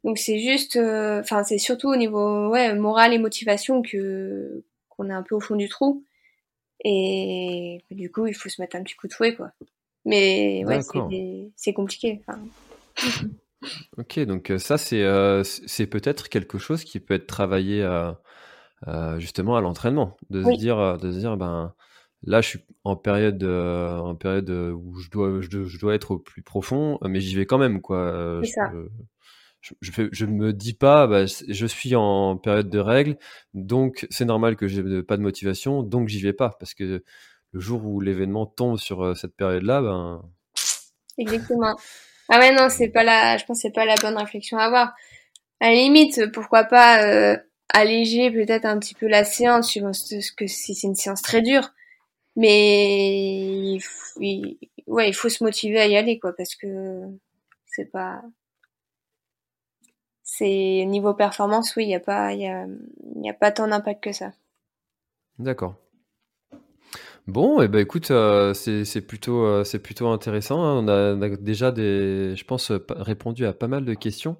Donc 0.03 0.17
c'est 0.17 0.39
juste, 0.39 0.77
euh, 0.77 1.21
enfin 1.21 1.43
c'est 1.43 1.59
surtout 1.59 1.89
au 1.89 1.95
niveau 1.95 2.49
ouais 2.49 2.73
moral 2.73 3.13
et 3.13 3.19
motivation 3.19 3.83
que 3.83 4.63
qu'on 4.89 5.09
est 5.11 5.13
un 5.13 5.21
peu 5.21 5.35
au 5.35 5.39
fond 5.39 5.55
du 5.55 5.69
trou. 5.69 6.03
Et 6.83 7.85
du 7.91 8.11
coup, 8.11 8.25
il 8.25 8.33
faut 8.33 8.49
se 8.49 8.59
mettre 8.59 8.75
un 8.75 8.81
petit 8.81 8.95
coup 8.95 9.07
de 9.07 9.13
fouet, 9.13 9.35
quoi. 9.35 9.51
Mais 10.05 10.65
ouais, 10.65 10.81
c'est 11.55 11.73
compliqué. 11.73 12.21
ok, 13.97 14.19
donc 14.21 14.51
ça, 14.57 14.77
c'est 14.77 15.05
c'est 15.43 15.87
peut-être 15.87 16.29
quelque 16.29 16.57
chose 16.57 16.83
qui 16.83 16.99
peut 16.99 17.13
être 17.13 17.27
travaillé 17.27 17.87
justement 19.17 19.55
à 19.55 19.61
l'entraînement, 19.61 20.17
de 20.29 20.43
se 20.43 20.57
dire, 20.57 20.97
de 20.97 21.11
se 21.11 21.17
dire, 21.17 21.37
ben 21.37 21.73
là, 22.23 22.41
je 22.41 22.49
suis 22.49 22.59
en 22.83 22.95
période, 22.95 23.43
en 23.43 24.15
période 24.15 24.49
où 24.49 24.97
je 24.99 25.09
dois, 25.09 25.41
je, 25.41 25.79
dois 25.79 25.95
être 25.95 26.11
au 26.11 26.19
plus 26.19 26.41
profond, 26.41 26.97
mais 27.03 27.19
j'y 27.19 27.35
vais 27.35 27.45
quand 27.45 27.57
même, 27.57 27.81
quoi. 27.81 28.41
C'est 28.43 28.51
ça 28.51 28.71
je, 29.61 30.25
ne 30.25 30.31
me 30.31 30.53
dis 30.53 30.73
pas, 30.73 31.07
bah, 31.07 31.25
je 31.25 31.65
suis 31.65 31.95
en 31.95 32.37
période 32.37 32.69
de 32.69 32.79
règles, 32.79 33.17
donc 33.53 34.07
c'est 34.09 34.25
normal 34.25 34.55
que 34.55 34.67
j'ai 34.67 35.03
pas 35.03 35.17
de 35.17 35.21
motivation, 35.21 35.83
donc 35.83 36.07
j'y 36.07 36.21
vais 36.21 36.33
pas, 36.33 36.55
parce 36.59 36.73
que 36.73 37.03
le 37.51 37.59
jour 37.59 37.85
où 37.85 37.99
l'événement 37.99 38.45
tombe 38.45 38.77
sur 38.77 39.03
euh, 39.03 39.13
cette 39.13 39.35
période-là, 39.35 39.81
ben. 39.81 40.21
Exactement. 41.17 41.75
Ah 42.33 42.39
ouais, 42.39 42.53
non, 42.53 42.69
c'est 42.69 42.87
pas 42.87 43.03
la, 43.03 43.35
je 43.35 43.43
pense 43.43 43.59
c'est 43.59 43.71
pas 43.71 43.83
la 43.83 43.95
bonne 43.95 44.17
réflexion 44.17 44.57
à 44.57 44.63
avoir. 44.63 44.95
À 45.59 45.67
la 45.69 45.75
limite, 45.75 46.31
pourquoi 46.31 46.63
pas 46.63 47.03
euh, 47.03 47.37
alléger 47.73 48.31
peut-être 48.31 48.63
un 48.63 48.79
petit 48.79 48.93
peu 48.95 49.07
la 49.07 49.25
séance, 49.25 49.67
suivant 49.67 49.91
que 50.37 50.47
c'est 50.47 50.83
une 50.83 50.95
séance 50.95 51.21
très 51.21 51.41
dure, 51.41 51.73
mais 52.37 53.79
ouais, 54.87 55.09
il 55.09 55.13
faut 55.13 55.27
se 55.27 55.43
motiver 55.43 55.81
à 55.81 55.87
y 55.87 55.97
aller, 55.97 56.19
quoi, 56.19 56.33
parce 56.33 56.55
que 56.55 57.01
c'est 57.65 57.91
pas, 57.91 58.21
c'est 60.23 60.85
niveau 60.87 61.13
performance, 61.13 61.75
oui, 61.75 61.87
il 61.87 61.95
a 61.95 61.99
pas, 61.99 62.31
il 62.31 62.39
y 62.41 63.29
a, 63.29 63.33
pas 63.33 63.51
tant 63.51 63.67
d'impact 63.67 64.05
que 64.05 64.13
ça. 64.13 64.31
D'accord. 65.37 65.75
Bon, 67.31 67.61
et 67.61 67.65
eh 67.65 67.67
ben 67.69 67.79
écoute, 67.79 68.11
euh, 68.11 68.53
c'est 68.53 69.01
plutôt, 69.07 69.45
euh, 69.45 69.63
c'est 69.63 69.79
plutôt 69.79 70.09
intéressant. 70.09 70.61
Hein. 70.65 70.83
On, 70.83 71.21
a, 71.21 71.29
déjà 71.37 71.73
je 71.73 72.43
pense, 72.43 72.73
répondu 72.89 73.45
à 73.45 73.53
pas 73.53 73.69
mal 73.69 73.85
de 73.85 73.93
questions. 73.93 74.37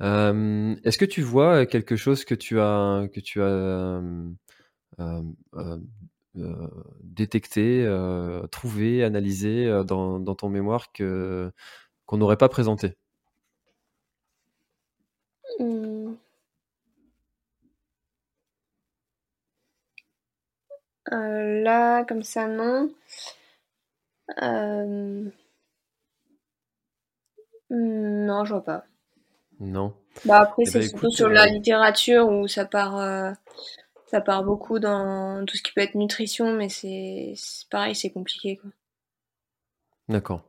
Euh, 0.00 0.74
est-ce 0.84 0.96
que 0.98 1.04
tu 1.04 1.20
vois 1.22 1.66
quelque 1.66 1.94
chose 1.96 2.24
que 2.24 2.34
tu 2.34 2.58
as, 2.60 3.06
que 3.12 3.20
tu 3.20 3.42
as 3.42 4.00
détecté, 7.02 7.86
trouvé, 8.50 9.04
analysé 9.04 9.82
dans, 9.86 10.18
dans, 10.18 10.34
ton 10.34 10.48
mémoire 10.48 10.90
que 10.92 11.52
qu'on 12.06 12.16
n'aurait 12.18 12.38
pas 12.38 12.48
présenté? 12.48 12.94
Hmm. 15.58 16.01
Euh, 21.12 21.62
là, 21.62 22.04
comme 22.04 22.22
ça, 22.22 22.46
non. 22.46 22.90
Euh, 24.42 25.30
non, 27.70 28.44
je 28.44 28.52
vois 28.54 28.64
pas. 28.64 28.84
Non. 29.60 29.94
Bah 30.24 30.40
après, 30.40 30.62
eh 30.66 30.66
c'est 30.66 30.80
ben, 30.80 30.88
surtout 30.88 31.10
sur 31.10 31.28
la 31.28 31.44
euh, 31.44 31.46
littérature 31.46 32.28
où 32.28 32.48
ça 32.48 32.64
part, 32.64 33.34
ça 34.06 34.20
part 34.20 34.44
beaucoup 34.44 34.78
dans 34.78 35.44
tout 35.46 35.56
ce 35.56 35.62
qui 35.62 35.72
peut 35.72 35.80
être 35.82 35.94
nutrition, 35.94 36.52
mais 36.52 36.68
c'est 36.68 37.34
pareil, 37.70 37.94
c'est 37.94 38.10
compliqué, 38.10 38.56
quoi. 38.56 38.70
D'accord. 40.08 40.42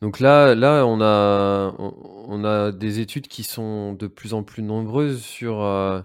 Donc 0.00 0.20
là, 0.20 0.54
là, 0.54 0.86
on 0.86 1.00
a, 1.02 1.74
on 1.78 2.44
a 2.44 2.72
des 2.72 3.00
études 3.00 3.26
qui 3.28 3.42
sont 3.42 3.92
de 3.92 4.06
plus 4.06 4.34
en 4.34 4.44
plus 4.44 4.62
nombreuses 4.62 5.22
sur, 5.22 5.62
euh, 5.62 6.00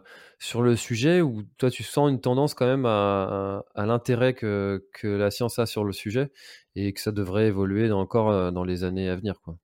sur 0.46 0.62
le 0.62 0.76
sujet, 0.76 1.22
où 1.22 1.42
toi, 1.58 1.72
tu 1.72 1.82
sens 1.82 2.10
une 2.10 2.22
tendance 2.22 2.54
quand 2.54 2.68
même 2.68 2.86
à, 2.86 3.64
l'intérêt 3.76 4.36
que, 4.36 4.88
que 4.94 5.08
la 5.08 5.32
science 5.32 5.58
a 5.58 5.66
sur 5.66 5.84
le 5.84 5.92
sujet 5.92 6.32
et 6.76 6.94
que 6.94 7.02
ça 7.02 7.12
devrait 7.12 7.48
évoluer 7.48 7.92
encore 7.92 8.30
euh, 8.30 8.52
dans 8.52 8.64
les 8.64 8.84
années 8.84 9.10
à 9.10 9.16
venir, 9.16 9.42
quoi? 9.44 9.58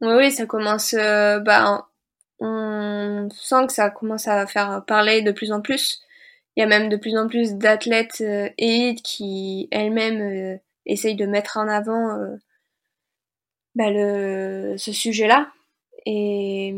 Oui, 0.00 0.14
oui, 0.16 0.30
ça 0.30 0.46
commence. 0.46 0.94
Euh, 0.94 1.40
bah, 1.40 1.88
on 2.38 3.28
sent 3.32 3.66
que 3.66 3.72
ça 3.72 3.90
commence 3.90 4.28
à 4.28 4.46
faire 4.46 4.84
parler 4.86 5.22
de 5.22 5.32
plus 5.32 5.50
en 5.50 5.60
plus. 5.60 6.00
Il 6.54 6.60
y 6.60 6.62
a 6.62 6.68
même 6.68 6.88
de 6.88 6.96
plus 6.96 7.16
en 7.16 7.26
plus 7.26 7.54
d'athlètes 7.54 8.22
élites 8.56 9.02
qui 9.02 9.66
elles-mêmes 9.72 10.60
essayent 10.86 11.16
de 11.16 11.26
mettre 11.26 11.56
en 11.56 11.66
avant 11.66 12.16
bah, 13.74 13.90
le, 13.90 14.76
ce 14.76 14.92
sujet-là. 14.92 15.50
Et, 16.06 16.72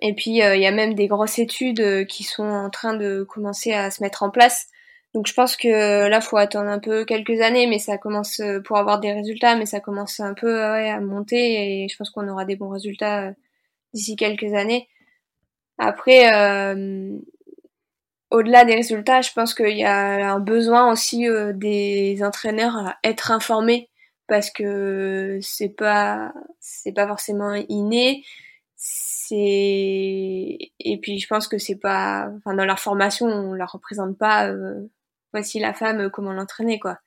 et 0.00 0.14
puis, 0.14 0.42
euh, 0.42 0.56
il 0.56 0.62
y 0.62 0.66
a 0.66 0.72
même 0.72 0.94
des 0.94 1.08
grosses 1.08 1.38
études 1.38 1.80
euh, 1.80 2.04
qui 2.04 2.22
sont 2.24 2.44
en 2.44 2.70
train 2.70 2.94
de 2.94 3.22
commencer 3.24 3.72
à 3.72 3.90
se 3.90 4.02
mettre 4.02 4.22
en 4.22 4.30
place. 4.30 4.66
Donc, 5.14 5.26
je 5.26 5.32
pense 5.34 5.56
que 5.56 6.08
là, 6.08 6.20
faut 6.20 6.36
attendre 6.36 6.68
un 6.68 6.78
peu 6.78 7.04
quelques 7.06 7.40
années, 7.40 7.66
mais 7.66 7.78
ça 7.78 7.96
commence 7.96 8.40
euh, 8.40 8.60
pour 8.60 8.76
avoir 8.76 9.00
des 9.00 9.12
résultats, 9.12 9.56
mais 9.56 9.66
ça 9.66 9.80
commence 9.80 10.20
un 10.20 10.34
peu 10.34 10.52
ouais, 10.54 10.90
à 10.90 11.00
monter 11.00 11.84
et 11.84 11.88
je 11.88 11.96
pense 11.96 12.10
qu'on 12.10 12.28
aura 12.28 12.44
des 12.44 12.56
bons 12.56 12.68
résultats 12.68 13.32
d'ici 13.94 14.16
quelques 14.16 14.52
années. 14.54 14.88
Après, 15.78 16.32
euh, 16.34 17.18
au-delà 18.30 18.64
des 18.66 18.74
résultats, 18.74 19.22
je 19.22 19.32
pense 19.32 19.54
qu'il 19.54 19.76
y 19.76 19.84
a 19.84 20.32
un 20.34 20.40
besoin 20.40 20.92
aussi 20.92 21.26
des 21.54 22.18
entraîneurs 22.22 22.76
à 22.76 22.96
être 23.04 23.30
informés 23.30 23.90
parce 24.26 24.50
que 24.50 25.38
c'est 25.42 25.68
pas 25.70 26.32
c'est 26.60 26.92
pas 26.92 27.06
forcément 27.06 27.54
inné 27.68 28.24
c'est 29.28 30.58
et 30.78 30.98
puis 31.00 31.18
je 31.18 31.26
pense 31.26 31.48
que 31.48 31.58
c'est 31.58 31.76
pas 31.76 32.28
enfin 32.36 32.54
dans 32.54 32.64
leur 32.64 32.78
formation 32.78 33.26
on 33.26 33.52
leur 33.52 33.72
représente 33.72 34.16
pas 34.18 34.48
euh, 34.48 34.88
voici 35.32 35.58
la 35.60 35.74
femme 35.74 36.10
comment 36.10 36.32
l'entraîner 36.32 36.78
quoi. 36.78 36.98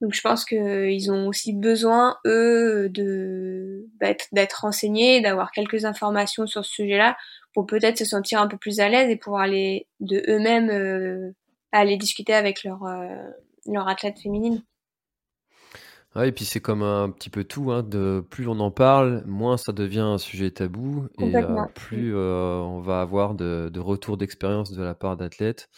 Donc 0.00 0.12
je 0.12 0.20
pense 0.20 0.44
que 0.44 0.90
ils 0.90 1.10
ont 1.10 1.26
aussi 1.28 1.54
besoin 1.54 2.18
eux 2.26 2.88
de 2.90 3.86
d'être 4.32 4.60
renseignés 4.60 5.22
d'avoir 5.22 5.52
quelques 5.52 5.84
informations 5.86 6.46
sur 6.46 6.64
ce 6.64 6.72
sujet-là 6.72 7.16
pour 7.54 7.66
peut-être 7.66 7.98
se 7.98 8.04
sentir 8.04 8.40
un 8.40 8.48
peu 8.48 8.58
plus 8.58 8.80
à 8.80 8.88
l'aise 8.88 9.08
et 9.08 9.16
pouvoir 9.16 9.42
aller 9.42 9.88
de 10.00 10.22
eux-mêmes 10.28 10.70
euh, 10.70 11.32
aller 11.72 11.96
discuter 11.96 12.34
avec 12.34 12.62
leur 12.64 12.84
euh, 12.84 13.30
leur 13.66 13.88
athlète 13.88 14.18
féminine 14.20 14.62
et 16.24 16.32
puis 16.32 16.44
c'est 16.44 16.60
comme 16.60 16.82
un 16.82 17.10
petit 17.10 17.30
peu 17.30 17.44
tout, 17.44 17.72
hein, 17.72 17.82
de 17.82 18.24
plus 18.30 18.48
on 18.48 18.58
en 18.60 18.70
parle, 18.70 19.22
moins 19.26 19.56
ça 19.56 19.72
devient 19.72 20.00
un 20.00 20.18
sujet 20.18 20.50
tabou 20.50 21.08
et 21.20 21.36
euh, 21.36 21.64
plus 21.74 22.14
euh, 22.14 22.58
on 22.60 22.80
va 22.80 23.00
avoir 23.00 23.34
de, 23.34 23.70
retours 23.78 24.16
d'expérience 24.16 24.72
de 24.72 24.82
la 24.82 24.94
part 24.94 25.16
d'athlètes 25.16 25.68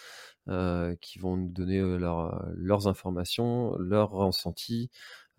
euh, 0.49 0.95
qui 1.01 1.19
vont 1.19 1.37
nous 1.37 1.49
donner 1.49 1.81
leurs 1.81 2.89
informations, 2.89 3.77
leurs 3.79 4.11
ressentis. 4.11 4.91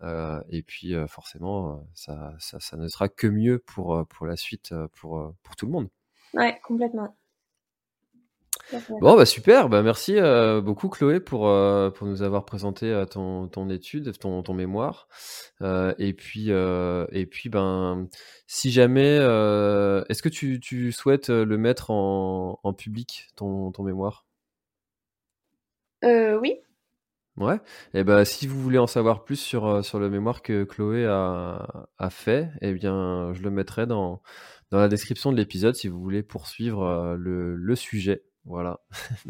et 0.02 0.62
puis 0.62 0.94
forcément, 1.08 1.86
ça, 1.94 2.34
ça, 2.38 2.76
ne 2.76 2.88
sera 2.88 3.08
que 3.08 3.26
mieux 3.26 3.58
pour, 3.58 4.06
pour 4.08 4.26
la 4.26 4.36
suite, 4.36 4.74
pour, 4.96 5.34
pour 5.42 5.56
tout 5.56 5.66
le 5.66 5.72
monde. 5.72 5.88
Ouais, 6.34 6.60
complètement. 6.62 7.16
Bon, 9.00 9.16
bah 9.16 9.26
super, 9.26 9.68
bah 9.68 9.82
merci 9.82 10.16
euh, 10.16 10.60
beaucoup 10.60 10.88
Chloé 10.88 11.20
pour, 11.20 11.48
euh, 11.48 11.90
pour 11.90 12.06
nous 12.06 12.22
avoir 12.22 12.44
présenté 12.44 12.86
euh, 12.86 13.04
ton, 13.04 13.48
ton 13.48 13.68
étude, 13.68 14.16
ton, 14.18 14.42
ton 14.42 14.54
mémoire. 14.54 15.08
et 15.60 16.12
puis, 16.12 16.50
et 16.50 17.26
puis 17.26 17.48
ben, 17.48 18.08
si 18.46 18.70
jamais, 18.70 19.16
est-ce 19.16 20.22
que 20.22 20.28
tu, 20.28 20.60
tu 20.60 20.92
souhaites 20.92 21.30
le 21.30 21.58
mettre 21.58 21.90
en, 21.90 22.60
en 22.62 22.72
public, 22.72 23.28
ton, 23.36 23.72
ton 23.72 23.82
mémoire? 23.82 24.24
Oui. 26.02 26.56
Ouais, 27.36 27.58
et 27.94 28.04
ben 28.04 28.24
si 28.24 28.46
vous 28.46 28.60
voulez 28.60 28.78
en 28.78 28.86
savoir 28.86 29.24
plus 29.24 29.36
sur, 29.36 29.84
sur 29.84 29.98
le 29.98 30.10
mémoire 30.10 30.42
que 30.42 30.64
Chloé 30.64 31.06
a, 31.06 31.86
a 31.96 32.10
fait, 32.10 32.50
eh 32.60 32.72
bien, 32.72 33.32
je 33.32 33.42
le 33.42 33.50
mettrai 33.50 33.86
dans, 33.86 34.20
dans 34.70 34.78
la 34.78 34.88
description 34.88 35.32
de 35.32 35.36
l'épisode 35.38 35.74
si 35.74 35.88
vous 35.88 36.00
voulez 36.00 36.22
poursuivre 36.22 37.16
le, 37.18 37.56
le 37.56 37.76
sujet. 37.76 38.24
Voilà. 38.44 38.80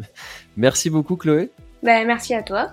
merci 0.57 0.89
beaucoup 0.89 1.15
Chloé. 1.15 1.51
Ben, 1.83 2.05
merci 2.05 2.33
à 2.33 2.43
toi. 2.43 2.71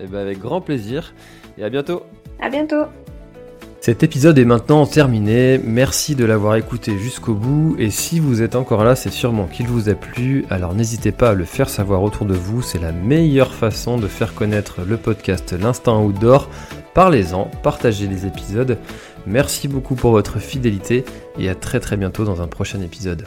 Et 0.00 0.06
ben, 0.06 0.18
avec 0.18 0.38
grand 0.38 0.60
plaisir 0.60 1.14
et 1.58 1.64
à 1.64 1.70
bientôt. 1.70 2.02
À 2.40 2.48
bientôt. 2.48 2.84
Cet 3.82 4.04
épisode 4.04 4.38
est 4.38 4.44
maintenant 4.44 4.86
terminé, 4.86 5.58
merci 5.58 6.14
de 6.14 6.24
l'avoir 6.24 6.54
écouté 6.54 6.96
jusqu'au 6.96 7.34
bout 7.34 7.74
et 7.80 7.90
si 7.90 8.20
vous 8.20 8.40
êtes 8.40 8.54
encore 8.54 8.84
là 8.84 8.94
c'est 8.94 9.10
sûrement 9.10 9.48
qu'il 9.48 9.66
vous 9.66 9.88
a 9.88 9.94
plu, 9.96 10.44
alors 10.50 10.72
n'hésitez 10.72 11.10
pas 11.10 11.30
à 11.30 11.34
le 11.34 11.44
faire 11.44 11.68
savoir 11.68 12.04
autour 12.04 12.24
de 12.24 12.34
vous, 12.34 12.62
c'est 12.62 12.78
la 12.78 12.92
meilleure 12.92 13.52
façon 13.52 13.98
de 13.98 14.06
faire 14.06 14.36
connaître 14.36 14.82
le 14.86 14.96
podcast 14.98 15.52
L'Instinct 15.52 15.98
Outdoor. 15.98 16.48
Parlez-en, 16.94 17.50
partagez 17.64 18.06
les 18.06 18.24
épisodes, 18.24 18.78
merci 19.26 19.66
beaucoup 19.66 19.96
pour 19.96 20.12
votre 20.12 20.38
fidélité 20.38 21.04
et 21.36 21.48
à 21.48 21.56
très 21.56 21.80
très 21.80 21.96
bientôt 21.96 22.24
dans 22.24 22.40
un 22.40 22.46
prochain 22.46 22.80
épisode. 22.82 23.26